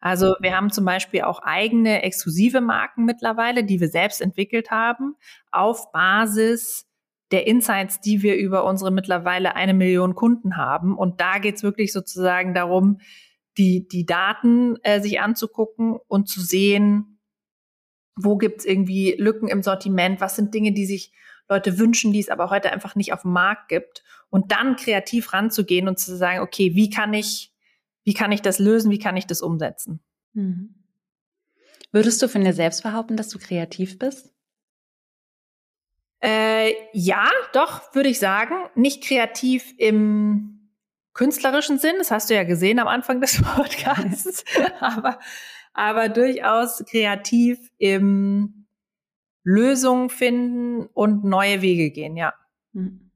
[0.01, 5.15] Also wir haben zum Beispiel auch eigene exklusive Marken mittlerweile, die wir selbst entwickelt haben,
[5.51, 6.87] auf Basis
[7.31, 10.97] der Insights, die wir über unsere mittlerweile eine Million Kunden haben.
[10.97, 12.99] Und da geht es wirklich sozusagen darum,
[13.57, 17.19] die, die Daten äh, sich anzugucken und zu sehen,
[18.15, 21.13] wo gibt es irgendwie Lücken im Sortiment, was sind Dinge, die sich
[21.49, 24.03] Leute wünschen, die es aber heute einfach nicht auf dem Markt gibt.
[24.29, 27.51] Und dann kreativ ranzugehen und zu sagen, okay, wie kann ich,
[28.03, 29.99] wie kann ich das lösen, wie kann ich das umsetzen?
[30.33, 30.75] Mhm.
[31.91, 34.31] Würdest du von dir selbst behaupten, dass du kreativ bist?
[36.21, 38.55] Äh, ja, doch, würde ich sagen.
[38.75, 40.59] Nicht kreativ im
[41.13, 44.43] künstlerischen Sinn, das hast du ja gesehen am Anfang des Podcasts,
[44.79, 45.19] aber,
[45.73, 48.58] aber durchaus kreativ im
[49.49, 52.33] Lösungen finden und neue Wege gehen, ja.
[52.73, 53.09] Hm.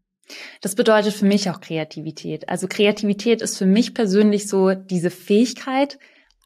[0.61, 2.49] Das bedeutet für mich auch Kreativität.
[2.49, 5.99] Also Kreativität ist für mich persönlich so diese Fähigkeit,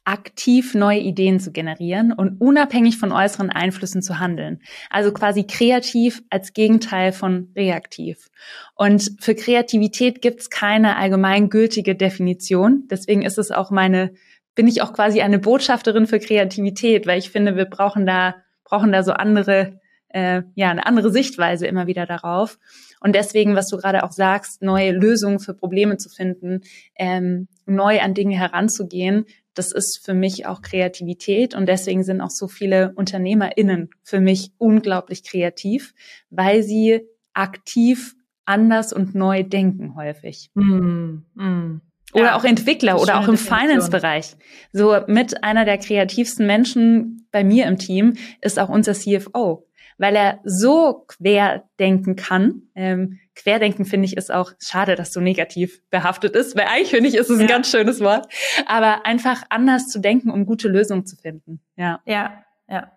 [0.04, 4.60] aktiv neue Ideen zu generieren und unabhängig von äußeren Einflüssen zu handeln.
[4.90, 8.28] Also quasi kreativ als Gegenteil von reaktiv.
[8.74, 12.84] Und für Kreativität gibt es keine allgemeingültige Definition.
[12.90, 14.12] Deswegen ist es auch meine,
[14.54, 18.34] bin ich auch quasi eine Botschafterin für Kreativität, weil ich finde, wir brauchen da
[18.68, 22.58] brauchen da so andere, äh, ja, eine andere Sichtweise immer wieder darauf.
[23.00, 26.62] Und deswegen, was du gerade auch sagst, neue Lösungen für Probleme zu finden,
[26.96, 32.30] ähm, neu an Dinge heranzugehen, das ist für mich auch Kreativität und deswegen sind auch
[32.30, 35.94] so viele UnternehmerInnen für mich unglaublich kreativ,
[36.30, 37.00] weil sie
[37.34, 40.50] aktiv anders und neu denken häufig.
[40.54, 41.80] Mm, mm.
[42.12, 44.36] Oder ja, auch Entwickler oder auch im Finance-Bereich.
[44.72, 49.68] So mit einer der kreativsten Menschen bei mir im Team ist auch unser CFO,
[49.98, 52.62] weil er so querdenken kann.
[52.74, 57.08] Ähm, querdenken finde ich ist auch schade, dass so negativ behaftet ist, weil eigentlich finde
[57.08, 57.44] ich ist es ja.
[57.44, 58.26] ein ganz schönes Wort.
[58.66, 61.60] Aber einfach anders zu denken, um gute Lösungen zu finden.
[61.76, 62.00] Ja.
[62.06, 62.92] Ja, ja.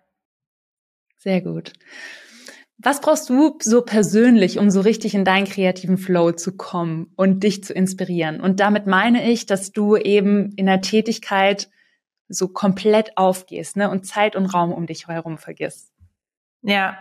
[1.18, 1.72] Sehr gut.
[2.84, 7.44] Was brauchst du so persönlich, um so richtig in deinen kreativen Flow zu kommen und
[7.44, 8.40] dich zu inspirieren?
[8.40, 11.70] Und damit meine ich, dass du eben in der Tätigkeit
[12.28, 15.92] so komplett aufgehst ne, und Zeit und Raum um dich herum vergisst.
[16.62, 16.98] Ja,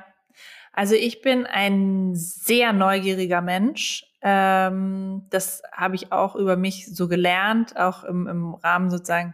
[0.71, 4.05] also ich bin ein sehr neugieriger Mensch.
[4.21, 9.33] Ähm, das habe ich auch über mich so gelernt, auch im, im Rahmen sozusagen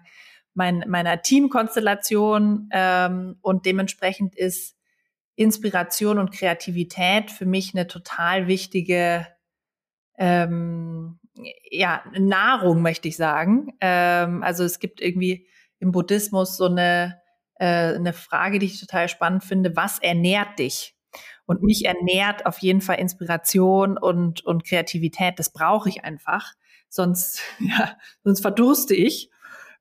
[0.53, 2.69] mein, meiner Teamkonstellation.
[2.71, 4.76] Ähm, und dementsprechend ist
[5.37, 9.27] Inspiration und Kreativität für mich eine total wichtige
[10.17, 11.19] ähm,
[11.69, 13.77] ja, Nahrung, möchte ich sagen.
[13.79, 15.47] Ähm, also es gibt irgendwie
[15.79, 17.21] im Buddhismus so eine,
[17.55, 20.95] äh, eine Frage, die ich total spannend finde, was ernährt dich?
[21.45, 25.37] Und mich ernährt auf jeden Fall Inspiration und, und Kreativität.
[25.37, 26.53] Das brauche ich einfach.
[26.89, 29.29] Sonst, ja, sonst verdurste ich.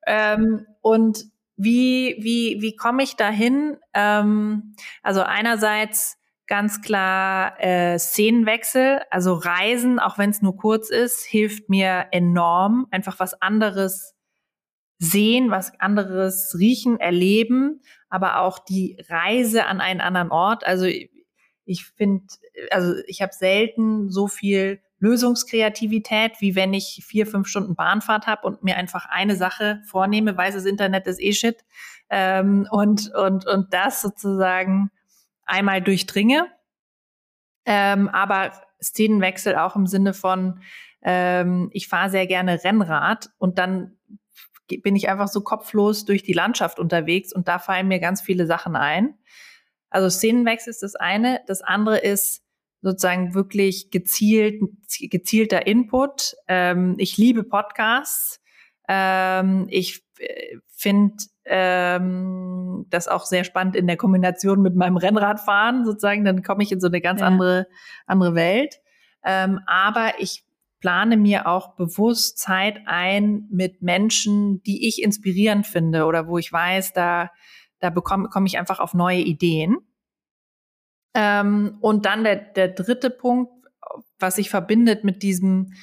[0.05, 1.25] Ähm, und
[1.57, 3.77] wie, wie, wie komme ich dahin?
[3.93, 11.25] Ähm, also einerseits ganz klar äh, Szenenwechsel, also Reisen, auch wenn es nur kurz ist,
[11.25, 12.87] hilft mir enorm.
[12.91, 14.15] Einfach was anderes
[14.99, 20.65] sehen, was anderes riechen, erleben, aber auch die Reise an einen anderen Ort.
[20.65, 20.85] Also
[21.65, 22.25] ich finde,
[22.71, 28.47] also ich habe selten so viel Lösungskreativität, wie wenn ich vier, fünf Stunden Bahnfahrt habe
[28.47, 31.63] und mir einfach eine Sache vornehme, weiß das Internet ist eh shit,
[32.09, 34.89] ähm, und, und, und das sozusagen
[35.45, 36.47] einmal durchdringe.
[37.65, 40.61] Ähm, aber Szenenwechsel auch im Sinne von,
[41.01, 43.97] ähm, ich fahre sehr gerne Rennrad und dann
[44.67, 48.45] bin ich einfach so kopflos durch die Landschaft unterwegs und da fallen mir ganz viele
[48.45, 49.17] Sachen ein.
[49.89, 51.41] Also Szenenwechsel ist das eine.
[51.47, 52.43] Das andere ist,
[52.81, 54.61] sozusagen wirklich gezielt,
[54.99, 56.35] gezielter Input.
[56.47, 58.41] Ähm, ich liebe Podcasts.
[58.87, 65.85] Ähm, ich äh, finde ähm, das auch sehr spannend in der Kombination mit meinem Rennradfahren
[65.85, 66.25] sozusagen.
[66.25, 67.27] Dann komme ich in so eine ganz ja.
[67.27, 67.67] andere,
[68.05, 68.79] andere Welt.
[69.23, 70.45] Ähm, aber ich
[70.79, 76.51] plane mir auch bewusst Zeit ein mit Menschen, die ich inspirierend finde oder wo ich
[76.51, 77.31] weiß, da,
[77.79, 79.77] da bekomme, komme ich einfach auf neue Ideen.
[81.19, 83.51] Ähm, und dann der, der dritte Punkt,
[84.19, 85.73] was sich verbindet mit diesem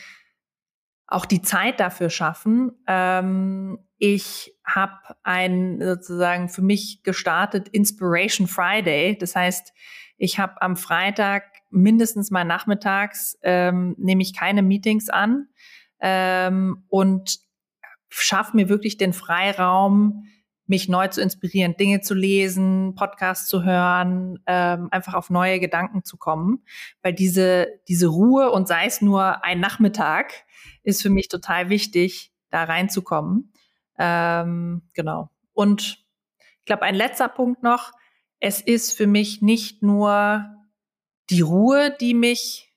[1.08, 4.92] auch die Zeit dafür schaffen, ähm, ich habe
[5.24, 9.18] ein sozusagen für mich gestartet Inspiration Friday.
[9.18, 9.72] Das heißt,
[10.18, 15.48] ich habe am Freitag mindestens mal nachmittags ähm, nehme ich keine Meetings an
[16.00, 17.40] ähm, und
[18.08, 20.26] schaffe mir wirklich den Freiraum,
[20.66, 26.04] mich neu zu inspirieren, Dinge zu lesen, Podcasts zu hören, ähm, einfach auf neue Gedanken
[26.04, 26.64] zu kommen.
[27.02, 30.32] Weil diese, diese Ruhe und sei es nur ein Nachmittag,
[30.82, 33.52] ist für mich total wichtig, da reinzukommen.
[33.98, 35.30] Ähm, genau.
[35.52, 36.04] Und
[36.60, 37.92] ich glaube, ein letzter Punkt noch.
[38.40, 40.46] Es ist für mich nicht nur
[41.30, 42.74] die Ruhe, die mich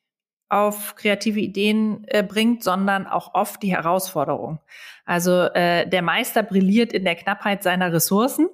[0.50, 4.60] auf kreative Ideen äh, bringt, sondern auch oft die Herausforderung.
[5.08, 8.50] Also äh, der Meister brilliert in der Knappheit seiner Ressourcen.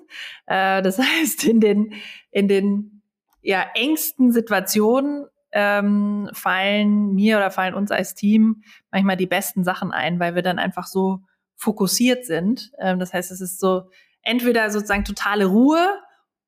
[0.45, 1.93] Äh, das heißt, in den,
[2.31, 3.01] in den
[3.41, 9.91] ja, engsten Situationen ähm, fallen mir oder fallen uns als Team manchmal die besten Sachen
[9.91, 11.19] ein, weil wir dann einfach so
[11.55, 12.71] fokussiert sind.
[12.79, 13.89] Ähm, das heißt, es ist so
[14.21, 15.99] entweder sozusagen totale Ruhe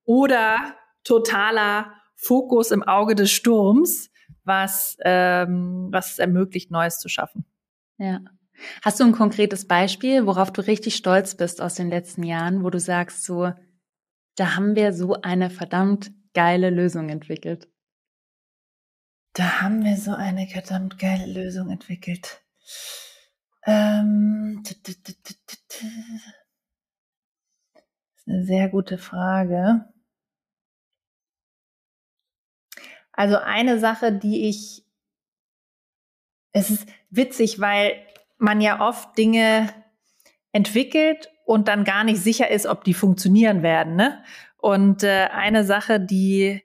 [0.06, 4.10] oder totaler Fokus im Auge des Sturms
[4.46, 7.46] was, ähm, was es ermöglicht, Neues zu schaffen.
[7.98, 8.22] Ja.
[8.82, 12.70] Hast du ein konkretes Beispiel, worauf du richtig stolz bist aus den letzten Jahren, wo
[12.70, 13.54] du sagst, so,
[14.36, 17.68] da haben wir so eine verdammt geile Lösung entwickelt?
[19.34, 22.41] Da haben wir so eine verdammt geile Lösung entwickelt.
[23.65, 25.84] Ähm, das ist
[28.28, 29.86] eine sehr gute Frage.
[33.12, 34.86] Also eine Sache, die ich,
[36.52, 38.05] es ist witzig, weil
[38.38, 39.69] man ja oft Dinge
[40.52, 43.95] entwickelt und dann gar nicht sicher ist, ob die funktionieren werden.
[43.95, 44.24] Ne?
[44.58, 46.63] Und äh, eine Sache, die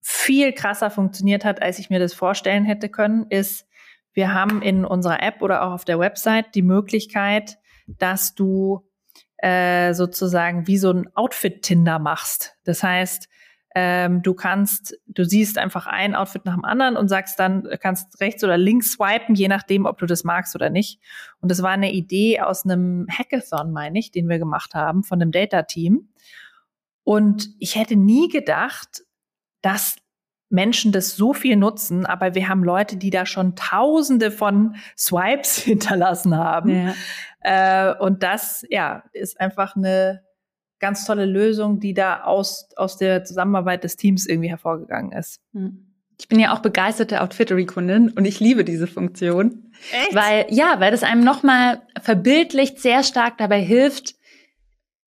[0.00, 3.66] viel krasser funktioniert hat, als ich mir das vorstellen hätte können, ist,
[4.14, 8.86] wir haben in unserer App oder auch auf der Website die Möglichkeit, dass du
[9.38, 12.56] äh, sozusagen wie so ein Outfit-Tinder machst.
[12.64, 13.28] Das heißt,
[13.74, 18.20] ähm, du kannst, du siehst einfach ein Outfit nach dem anderen und sagst dann, kannst
[18.20, 21.00] rechts oder links swipen, je nachdem, ob du das magst oder nicht.
[21.40, 25.20] Und das war eine Idee aus einem Hackathon, meine ich, den wir gemacht haben von
[25.20, 26.08] einem Data-Team.
[27.04, 29.02] Und ich hätte nie gedacht,
[29.62, 29.96] dass
[30.50, 35.56] Menschen das so viel nutzen, aber wir haben Leute, die da schon tausende von Swipes
[35.62, 36.92] hinterlassen haben.
[37.40, 37.94] Ja.
[37.94, 40.22] Äh, und das, ja, ist einfach eine,
[40.82, 45.40] ganz tolle Lösung, die da aus, aus der Zusammenarbeit des Teams irgendwie hervorgegangen ist.
[45.54, 45.86] Hm.
[46.18, 49.72] Ich bin ja auch begeisterte Outfittery-Kundin und ich liebe diese Funktion.
[49.92, 50.14] Echt?
[50.14, 54.14] Weil, ja, weil das einem nochmal verbildlicht sehr stark dabei hilft,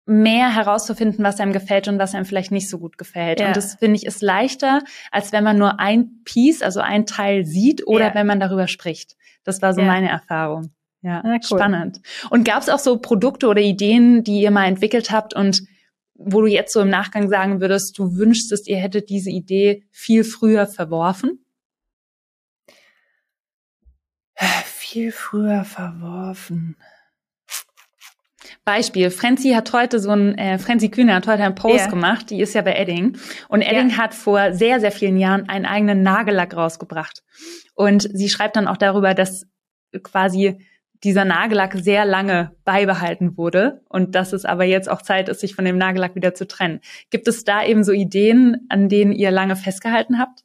[0.06, 3.40] mehr herauszufinden, was einem gefällt und was einem vielleicht nicht so gut gefällt.
[3.40, 3.48] Ja.
[3.48, 7.44] Und das finde ich ist leichter, als wenn man nur ein Piece, also ein Teil
[7.44, 8.14] sieht oder ja.
[8.14, 9.16] wenn man darüber spricht.
[9.44, 9.86] Das war so ja.
[9.86, 10.70] meine Erfahrung.
[11.02, 11.42] Ja, ja cool.
[11.42, 12.00] spannend.
[12.30, 15.62] Und gab es auch so Produkte oder Ideen, die ihr mal entwickelt habt und
[16.14, 20.24] wo du jetzt so im Nachgang sagen würdest, du wünschst, ihr hättet diese Idee viel
[20.24, 21.44] früher verworfen?
[24.64, 26.76] Viel früher verworfen.
[28.64, 31.90] Beispiel, Frenzy hat heute so ein, äh, Frenzy Kühne hat heute einen Post yeah.
[31.90, 33.16] gemacht, die ist ja bei Edding.
[33.48, 33.96] Und Edding yeah.
[33.96, 37.22] hat vor sehr, sehr vielen Jahren einen eigenen Nagellack rausgebracht.
[37.74, 39.46] Und sie schreibt dann auch darüber, dass
[40.02, 40.58] quasi
[41.04, 45.54] dieser Nagellack sehr lange beibehalten wurde und dass es aber jetzt auch Zeit ist, sich
[45.54, 46.80] von dem Nagellack wieder zu trennen.
[47.10, 50.44] Gibt es da eben so Ideen, an denen ihr lange festgehalten habt?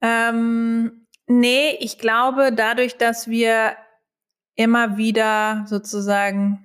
[0.00, 3.76] Ähm, nee, ich glaube, dadurch, dass wir
[4.54, 6.62] immer wieder sozusagen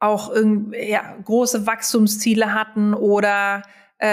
[0.00, 0.32] auch
[0.72, 3.62] ja, große Wachstumsziele hatten oder
[3.98, 4.06] äh,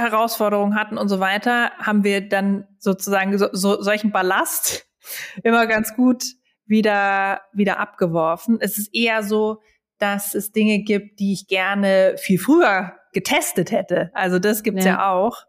[0.00, 4.86] Herausforderungen hatten und so weiter, haben wir dann sozusagen so, so, solchen Ballast
[5.42, 6.24] immer ganz gut
[6.66, 8.58] wieder, wieder abgeworfen.
[8.60, 9.62] Es ist eher so,
[9.98, 14.10] dass es Dinge gibt, die ich gerne viel früher getestet hätte.
[14.12, 15.46] Also das gibt's ja, ja auch.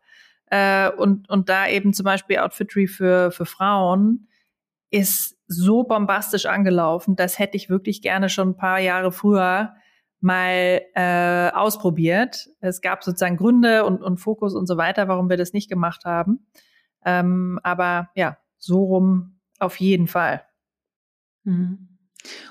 [0.50, 4.28] Äh, und, und da eben zum Beispiel Outfitry für, für Frauen
[4.90, 9.74] ist so bombastisch angelaufen, das hätte ich wirklich gerne schon ein paar Jahre früher
[10.20, 12.50] mal äh, ausprobiert.
[12.60, 16.06] Es gab sozusagen Gründe und, und Fokus und so weiter, warum wir das nicht gemacht
[16.06, 16.48] haben.
[17.06, 20.44] Ähm, aber ja, so rum auf jeden Fall.
[21.44, 21.98] Mhm.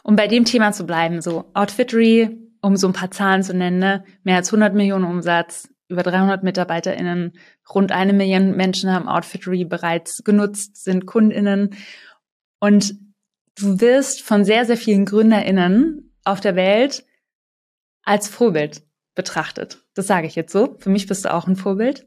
[0.02, 3.78] Um bei dem Thema zu bleiben, so Outfittery, um so ein paar Zahlen zu nennen,
[3.78, 4.04] ne?
[4.22, 7.38] mehr als 100 Millionen Umsatz, über 300 MitarbeiterInnen,
[7.72, 11.76] rund eine Million Menschen haben Outfittery bereits genutzt, sind KundInnen.
[12.58, 12.94] Und
[13.56, 17.04] du wirst von sehr, sehr vielen GründerInnen auf der Welt
[18.06, 18.82] als Vorbild
[19.14, 19.84] betrachtet.
[19.94, 20.76] Das sage ich jetzt so.
[20.78, 22.06] Für mich bist du auch ein Vorbild.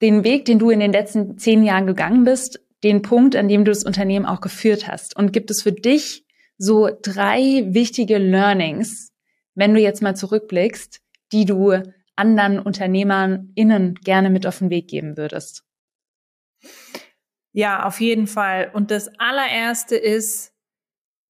[0.00, 3.64] Den Weg, den du in den letzten zehn Jahren gegangen bist, den Punkt, an dem
[3.64, 5.16] du das Unternehmen auch geführt hast?
[5.16, 6.24] Und gibt es für dich
[6.58, 9.12] so drei wichtige Learnings,
[9.54, 11.00] wenn du jetzt mal zurückblickst,
[11.32, 11.82] die du
[12.14, 15.64] anderen Unternehmern innen gerne mit auf den Weg geben würdest?
[17.52, 18.70] Ja, auf jeden Fall.
[18.72, 20.52] Und das allererste ist,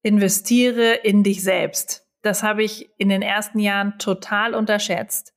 [0.03, 2.08] investiere in dich selbst.
[2.21, 5.33] Das habe ich in den ersten Jahren total unterschätzt.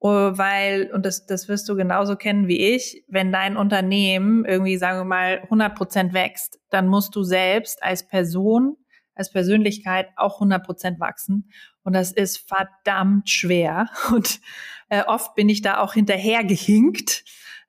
[0.00, 4.76] Oh, weil, und das, das wirst du genauso kennen wie ich, wenn dein Unternehmen irgendwie,
[4.76, 8.76] sagen wir mal, 100 Prozent wächst, dann musst du selbst als Person,
[9.16, 11.50] als Persönlichkeit auch 100 Prozent wachsen.
[11.82, 13.88] Und das ist verdammt schwer.
[14.12, 14.40] Und
[14.88, 17.24] äh, oft bin ich da auch hinterhergehinkt.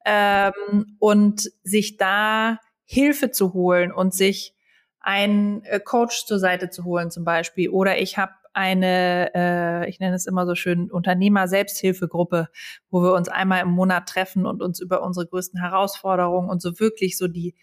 [0.05, 4.55] Ähm, und sich da Hilfe zu holen und sich
[4.99, 7.69] einen äh, Coach zur Seite zu holen zum Beispiel.
[7.69, 12.49] Oder ich habe eine, äh, ich nenne es immer so schön, Unternehmer-Selbsthilfegruppe,
[12.89, 16.79] wo wir uns einmal im Monat treffen und uns über unsere größten Herausforderungen und so
[16.79, 17.55] wirklich so die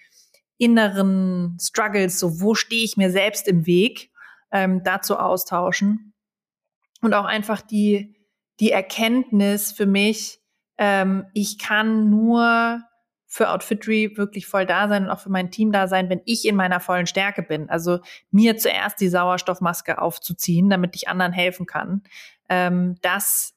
[0.58, 4.10] inneren Struggles, so wo stehe ich mir selbst im Weg,
[4.52, 6.14] ähm, dazu austauschen.
[7.02, 8.16] Und auch einfach die,
[8.60, 10.40] die Erkenntnis für mich,
[10.78, 12.82] ähm, ich kann nur
[13.26, 16.46] für Outfitry wirklich voll da sein und auch für mein Team da sein, wenn ich
[16.46, 17.68] in meiner vollen Stärke bin.
[17.68, 17.98] Also
[18.30, 22.02] mir zuerst die Sauerstoffmaske aufzuziehen, damit ich anderen helfen kann.
[22.48, 23.54] Ähm, das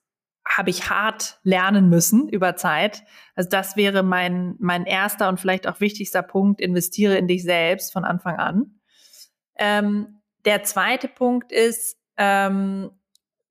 [0.47, 3.03] habe ich hart lernen müssen über Zeit.
[3.35, 6.59] Also das wäre mein, mein erster und vielleicht auch wichtigster Punkt.
[6.59, 8.79] Investiere in dich selbst von Anfang an.
[9.55, 12.89] Ähm, der zweite Punkt ist ähm,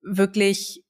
[0.01, 0.83] wirklich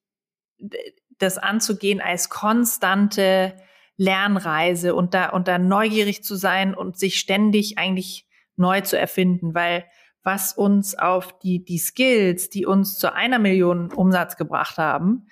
[1.20, 3.56] das anzugehen als konstante
[4.00, 8.26] Lernreise und da, und da neugierig zu sein und sich ständig eigentlich
[8.56, 9.86] neu zu erfinden, weil
[10.24, 15.28] was uns auf die, die Skills, die uns zu einer Million Umsatz gebracht haben,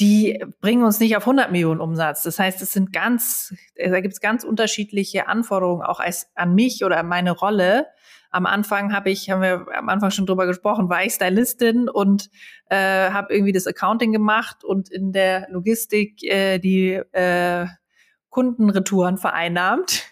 [0.00, 2.22] die bringen uns nicht auf 100 Millionen Umsatz.
[2.22, 6.82] Das heißt, es sind ganz, da gibt es ganz unterschiedliche Anforderungen auch als, an mich
[6.82, 7.86] oder an meine Rolle.
[8.36, 12.28] Am Anfang habe ich, haben wir am Anfang schon drüber gesprochen, war ich Stylistin und
[12.68, 17.66] äh, habe irgendwie das Accounting gemacht und in der Logistik äh, die äh,
[18.28, 20.02] Kundenretouren vereinnahmt.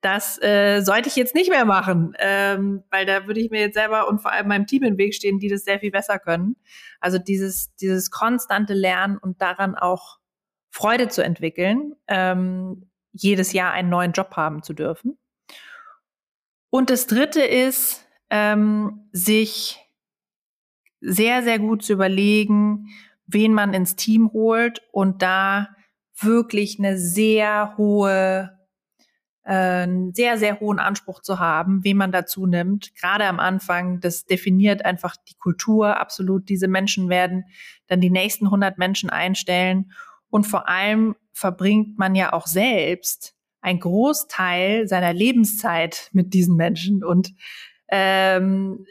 [0.00, 3.74] Das äh, sollte ich jetzt nicht mehr machen, ähm, weil da würde ich mir jetzt
[3.74, 6.56] selber und vor allem meinem Team im Weg stehen, die das sehr viel besser können.
[6.98, 10.18] Also dieses, dieses konstante Lernen und daran auch
[10.70, 15.19] Freude zu entwickeln, ähm, jedes Jahr einen neuen Job haben zu dürfen.
[16.70, 19.78] Und das Dritte ist, ähm, sich
[21.00, 22.88] sehr, sehr gut zu überlegen,
[23.26, 25.68] wen man ins Team holt und da
[26.18, 28.58] wirklich eine sehr hohe,
[29.44, 32.94] äh, einen sehr, sehr hohen Anspruch zu haben, wen man dazu nimmt.
[32.94, 36.48] Gerade am Anfang, das definiert einfach die Kultur absolut.
[36.48, 37.44] Diese Menschen werden
[37.86, 39.92] dann die nächsten 100 Menschen einstellen
[40.28, 47.04] und vor allem verbringt man ja auch selbst ein Großteil seiner Lebenszeit mit diesen Menschen
[47.04, 47.32] und
[47.88, 48.86] ähm,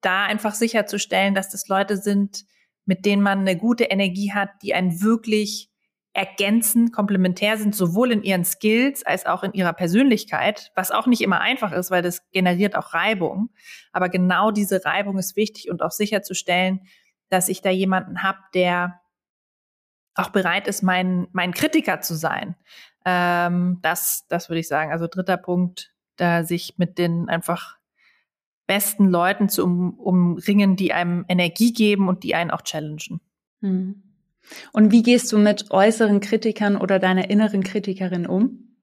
[0.00, 2.44] da einfach sicherzustellen, dass das Leute sind,
[2.84, 5.70] mit denen man eine gute Energie hat, die einen wirklich
[6.12, 11.22] ergänzend, komplementär sind, sowohl in ihren Skills als auch in ihrer Persönlichkeit, was auch nicht
[11.22, 13.50] immer einfach ist, weil das generiert auch Reibung.
[13.92, 16.82] Aber genau diese Reibung ist wichtig und auch sicherzustellen,
[17.30, 19.00] dass ich da jemanden habe, der
[20.14, 22.54] auch bereit ist, mein, mein Kritiker zu sein.
[23.04, 24.92] Ähm, das, das würde ich sagen.
[24.92, 27.76] Also dritter Punkt, da sich mit den einfach
[28.66, 33.20] besten Leuten zu um, umringen, die einem Energie geben und die einen auch challengen.
[33.60, 34.02] Hm.
[34.72, 38.76] Und wie gehst du mit äußeren Kritikern oder deiner inneren Kritikerin um?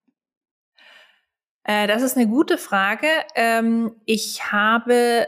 [1.64, 3.08] Äh, das ist eine gute Frage.
[3.36, 5.28] Ähm, ich habe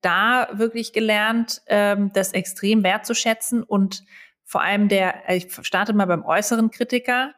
[0.00, 4.04] da wirklich gelernt, ähm, das extrem wertzuschätzen und
[4.44, 7.34] vor allem der, ich starte mal beim äußeren Kritiker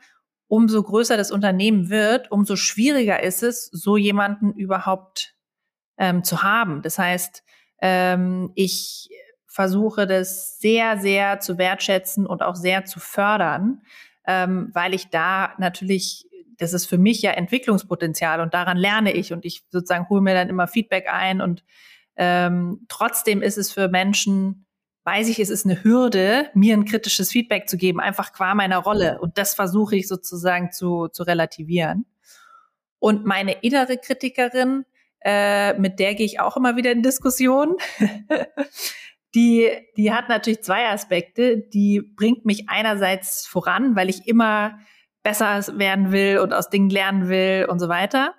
[0.51, 5.37] umso größer das Unternehmen wird, umso schwieriger ist es, so jemanden überhaupt
[5.97, 6.83] ähm, zu haben.
[6.83, 7.45] Das heißt,
[7.81, 9.11] ähm, ich
[9.47, 13.83] versuche das sehr, sehr zu wertschätzen und auch sehr zu fördern,
[14.27, 16.29] ähm, weil ich da natürlich,
[16.59, 20.35] das ist für mich ja Entwicklungspotenzial und daran lerne ich und ich sozusagen hole mir
[20.35, 21.63] dann immer Feedback ein und
[22.17, 24.67] ähm, trotzdem ist es für Menschen
[25.05, 28.79] weiß ich, es ist eine Hürde, mir ein kritisches Feedback zu geben, einfach qua meiner
[28.79, 29.19] Rolle.
[29.21, 32.07] Und das versuche ich sozusagen zu, zu relativieren.
[32.99, 34.85] Und meine innere Kritikerin,
[35.23, 37.77] äh, mit der gehe ich auch immer wieder in Diskussionen.
[39.35, 41.59] die, die hat natürlich zwei Aspekte.
[41.59, 44.79] Die bringt mich einerseits voran, weil ich immer
[45.23, 48.35] besser werden will und aus Dingen lernen will und so weiter.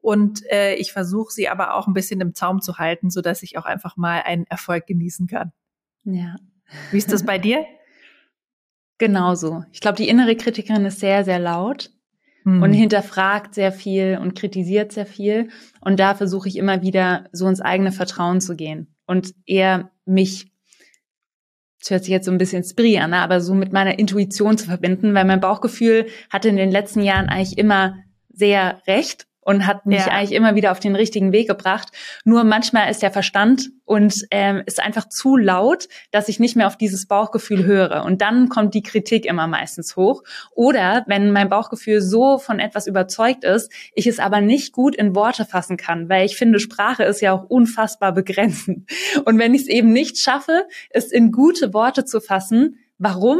[0.00, 3.42] Und äh, ich versuche sie aber auch ein bisschen im Zaum zu halten, so dass
[3.42, 5.52] ich auch einfach mal einen Erfolg genießen kann.
[6.06, 6.36] Ja.
[6.90, 7.64] Wie ist das bei dir?
[8.98, 9.64] Genauso.
[9.72, 11.90] Ich glaube, die innere Kritikerin ist sehr, sehr laut.
[12.46, 12.62] mhm.
[12.62, 15.50] und hinterfragt sehr viel und kritisiert sehr viel.
[15.80, 20.50] Und da versuche ich immer wieder so ins eigene Vertrauen zu gehen und eher mich
[21.80, 24.58] das hört sich jetzt so ein bisschen spri an, ne, aber so mit meiner Intuition
[24.58, 27.98] zu verbinden, weil mein Bauchgefühl hatte in den letzten Jahren eigentlich immer
[28.28, 30.08] sehr recht und hat mich ja.
[30.08, 31.90] eigentlich immer wieder auf den richtigen Weg gebracht.
[32.24, 36.66] Nur manchmal ist der Verstand und ähm, ist einfach zu laut, dass ich nicht mehr
[36.66, 38.04] auf dieses Bauchgefühl höre.
[38.04, 40.24] Und dann kommt die Kritik immer meistens hoch.
[40.50, 45.14] Oder wenn mein Bauchgefühl so von etwas überzeugt ist, ich es aber nicht gut in
[45.14, 48.90] Worte fassen kann, weil ich finde, Sprache ist ja auch unfassbar begrenzend.
[49.26, 53.38] Und wenn ich es eben nicht schaffe, es in gute Worte zu fassen, warum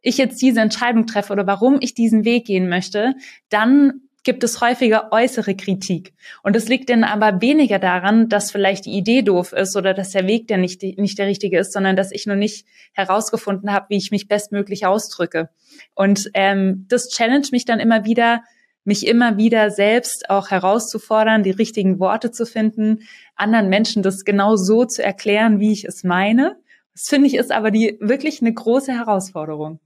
[0.00, 3.14] ich jetzt diese Entscheidung treffe oder warum ich diesen Weg gehen möchte,
[3.48, 6.14] dann gibt es häufiger äußere Kritik.
[6.42, 10.10] Und es liegt dann aber weniger daran, dass vielleicht die Idee doof ist oder dass
[10.10, 13.86] der Weg der nicht, nicht der richtige ist, sondern dass ich noch nicht herausgefunden habe,
[13.88, 15.48] wie ich mich bestmöglich ausdrücke.
[15.94, 18.42] Und ähm, das challenge mich dann immer wieder,
[18.84, 23.00] mich immer wieder selbst auch herauszufordern, die richtigen Worte zu finden,
[23.36, 26.56] anderen Menschen das genau so zu erklären, wie ich es meine.
[26.92, 29.80] Das finde ich ist aber die wirklich eine große Herausforderung.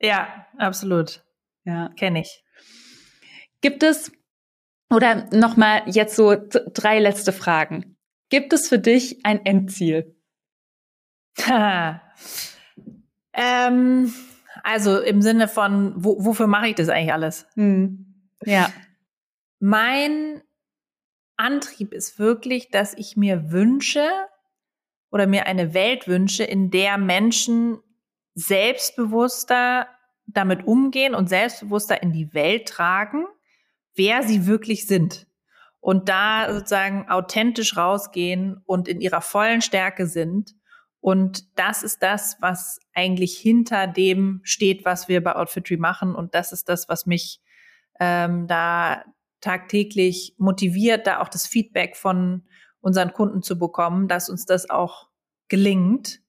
[0.00, 1.24] Ja, absolut.
[1.64, 2.42] Ja, kenne ich.
[3.60, 4.12] Gibt es,
[4.90, 7.96] oder nochmal jetzt so drei letzte Fragen.
[8.30, 10.16] Gibt es für dich ein Endziel?
[13.32, 14.14] ähm,
[14.62, 17.46] also im Sinne von, wo, wofür mache ich das eigentlich alles?
[17.54, 18.30] Hm.
[18.44, 18.72] Ja.
[19.58, 20.42] Mein
[21.36, 24.08] Antrieb ist wirklich, dass ich mir wünsche
[25.10, 27.78] oder mir eine Welt wünsche, in der Menschen
[28.34, 29.88] selbstbewusster
[30.26, 33.26] damit umgehen und selbstbewusster in die Welt tragen
[34.00, 35.26] wer sie wirklich sind.
[35.78, 40.54] Und da sozusagen authentisch rausgehen und in ihrer vollen Stärke sind.
[41.00, 46.14] Und das ist das, was eigentlich hinter dem steht, was wir bei Outfitry machen.
[46.14, 47.42] Und das ist das, was mich
[47.98, 49.04] ähm, da
[49.42, 52.46] tagtäglich motiviert, da auch das Feedback von
[52.80, 55.10] unseren Kunden zu bekommen, dass uns das auch
[55.48, 56.22] gelingt.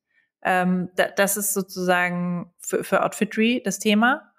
[0.44, 4.31] Ähm, da, das ist sozusagen für, für Outfitry das Thema.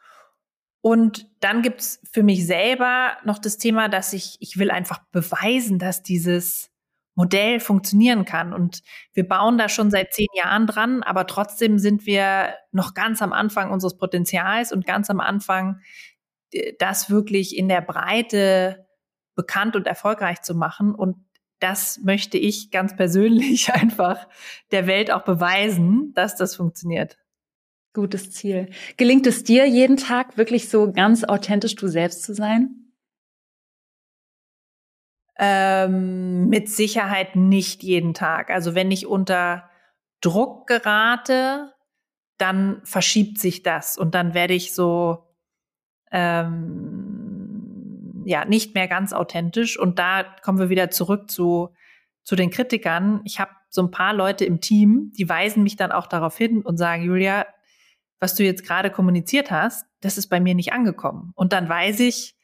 [0.82, 5.78] Und dann gibt's für mich selber noch das Thema, dass ich, ich will einfach beweisen,
[5.78, 6.70] dass dieses
[7.14, 8.52] Modell funktionieren kann.
[8.52, 13.22] Und wir bauen da schon seit zehn Jahren dran, aber trotzdem sind wir noch ganz
[13.22, 15.80] am Anfang unseres Potenzials und ganz am Anfang,
[16.78, 18.86] das wirklich in der Breite
[19.36, 20.94] bekannt und erfolgreich zu machen.
[20.96, 21.16] Und
[21.60, 24.26] das möchte ich ganz persönlich einfach
[24.72, 27.18] der Welt auch beweisen, dass das funktioniert.
[27.94, 28.70] Gutes Ziel.
[28.96, 32.92] Gelingt es dir jeden Tag wirklich so ganz authentisch du selbst zu sein?
[35.38, 38.50] Ähm, mit Sicherheit nicht jeden Tag.
[38.50, 39.68] Also wenn ich unter
[40.20, 41.72] Druck gerate,
[42.38, 45.26] dann verschiebt sich das und dann werde ich so
[46.10, 49.78] ähm, ja nicht mehr ganz authentisch.
[49.78, 51.70] Und da kommen wir wieder zurück zu
[52.24, 53.20] zu den Kritikern.
[53.24, 56.62] Ich habe so ein paar Leute im Team, die weisen mich dann auch darauf hin
[56.62, 57.46] und sagen, Julia,
[58.22, 61.32] was du jetzt gerade kommuniziert hast, das ist bei mir nicht angekommen.
[61.34, 62.36] Und dann weiß ich,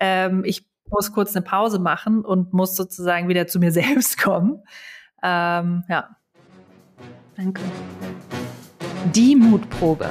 [0.00, 4.62] ähm, ich muss kurz eine Pause machen und muss sozusagen wieder zu mir selbst kommen.
[5.22, 6.16] Ähm, ja.
[7.36, 7.60] Danke.
[9.14, 10.08] Die Mutprobe.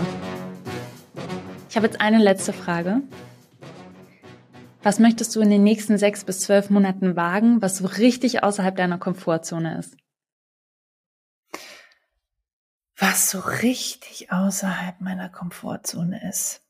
[1.71, 3.01] Ich habe jetzt eine letzte Frage.
[4.83, 8.75] Was möchtest du in den nächsten sechs bis zwölf Monaten wagen, was so richtig außerhalb
[8.75, 9.97] deiner Komfortzone ist?
[12.97, 16.61] Was so richtig außerhalb meiner Komfortzone ist.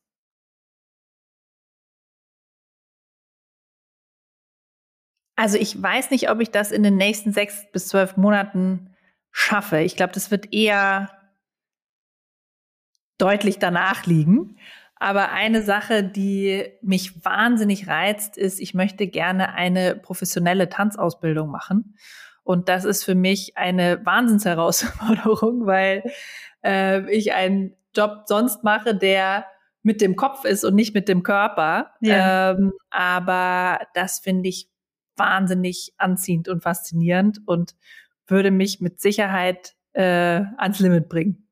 [5.35, 8.95] Also ich weiß nicht, ob ich das in den nächsten sechs bis zwölf Monaten
[9.31, 9.79] schaffe.
[9.79, 11.11] Ich glaube, das wird eher
[13.17, 14.57] deutlich danach liegen.
[14.95, 21.95] Aber eine Sache, die mich wahnsinnig reizt, ist, ich möchte gerne eine professionelle Tanzausbildung machen.
[22.45, 26.03] Und das ist für mich eine Wahnsinnsherausforderung, weil
[26.63, 29.47] äh, ich einen Job sonst mache, der
[29.81, 31.91] mit dem Kopf ist und nicht mit dem Körper.
[32.01, 32.51] Ja.
[32.51, 34.69] Ähm, aber das finde ich
[35.17, 37.75] wahnsinnig anziehend und faszinierend und
[38.27, 41.44] würde mich mit Sicherheit äh, ans Limit bringen.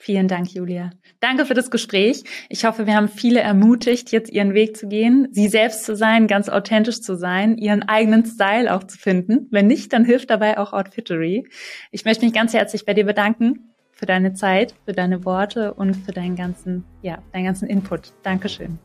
[0.00, 0.90] Vielen Dank, Julia.
[1.18, 2.22] Danke für das Gespräch.
[2.48, 6.28] Ich hoffe, wir haben viele ermutigt, jetzt ihren Weg zu gehen, sie selbst zu sein,
[6.28, 9.48] ganz authentisch zu sein, ihren eigenen Style auch zu finden.
[9.50, 11.48] Wenn nicht, dann hilft dabei auch Outfittery.
[11.90, 15.94] Ich möchte mich ganz herzlich bei dir bedanken für deine Zeit, für deine Worte und
[15.94, 18.12] für deinen ganzen, ja, deinen ganzen Input.
[18.22, 18.78] Dankeschön.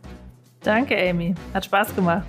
[0.61, 1.35] Danke, Amy.
[1.53, 2.25] Hat Spaß gemacht.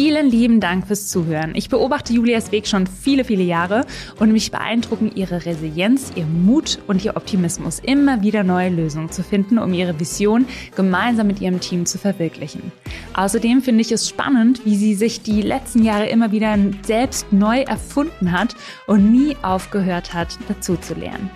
[0.00, 1.56] Vielen lieben Dank fürs Zuhören.
[1.56, 3.84] Ich beobachte Julias Weg schon viele, viele Jahre
[4.20, 9.24] und mich beeindrucken ihre Resilienz, ihr Mut und ihr Optimismus, immer wieder neue Lösungen zu
[9.24, 10.46] finden, um ihre Vision
[10.76, 12.70] gemeinsam mit ihrem Team zu verwirklichen.
[13.14, 17.62] Außerdem finde ich es spannend, wie sie sich die letzten Jahre immer wieder selbst neu
[17.62, 18.54] erfunden hat
[18.86, 21.28] und nie aufgehört hat, dazu zu lernen.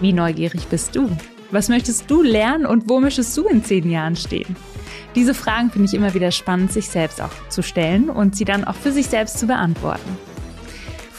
[0.00, 1.10] Wie neugierig bist du?
[1.50, 4.54] Was möchtest du lernen und wo möchtest du in zehn Jahren stehen?
[5.14, 8.64] Diese Fragen finde ich immer wieder spannend, sich selbst auch zu stellen und sie dann
[8.64, 10.18] auch für sich selbst zu beantworten.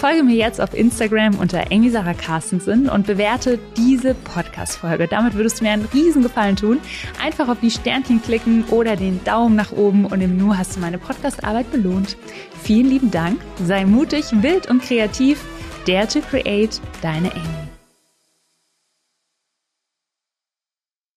[0.02, 5.08] Folge mir jetzt auf Instagram unter Sarah Carstensen und bewerte diese Podcast-Folge.
[5.08, 6.80] Damit würdest du mir einen riesen Gefallen tun.
[7.24, 10.80] Einfach auf die Sternchen klicken oder den Daumen nach oben und im Nu hast du
[10.80, 12.18] meine Podcast-Arbeit belohnt.
[12.64, 13.40] Vielen lieben Dank.
[13.64, 15.46] Sei mutig, wild und kreativ.
[15.86, 17.71] Dare to create, deine Amy.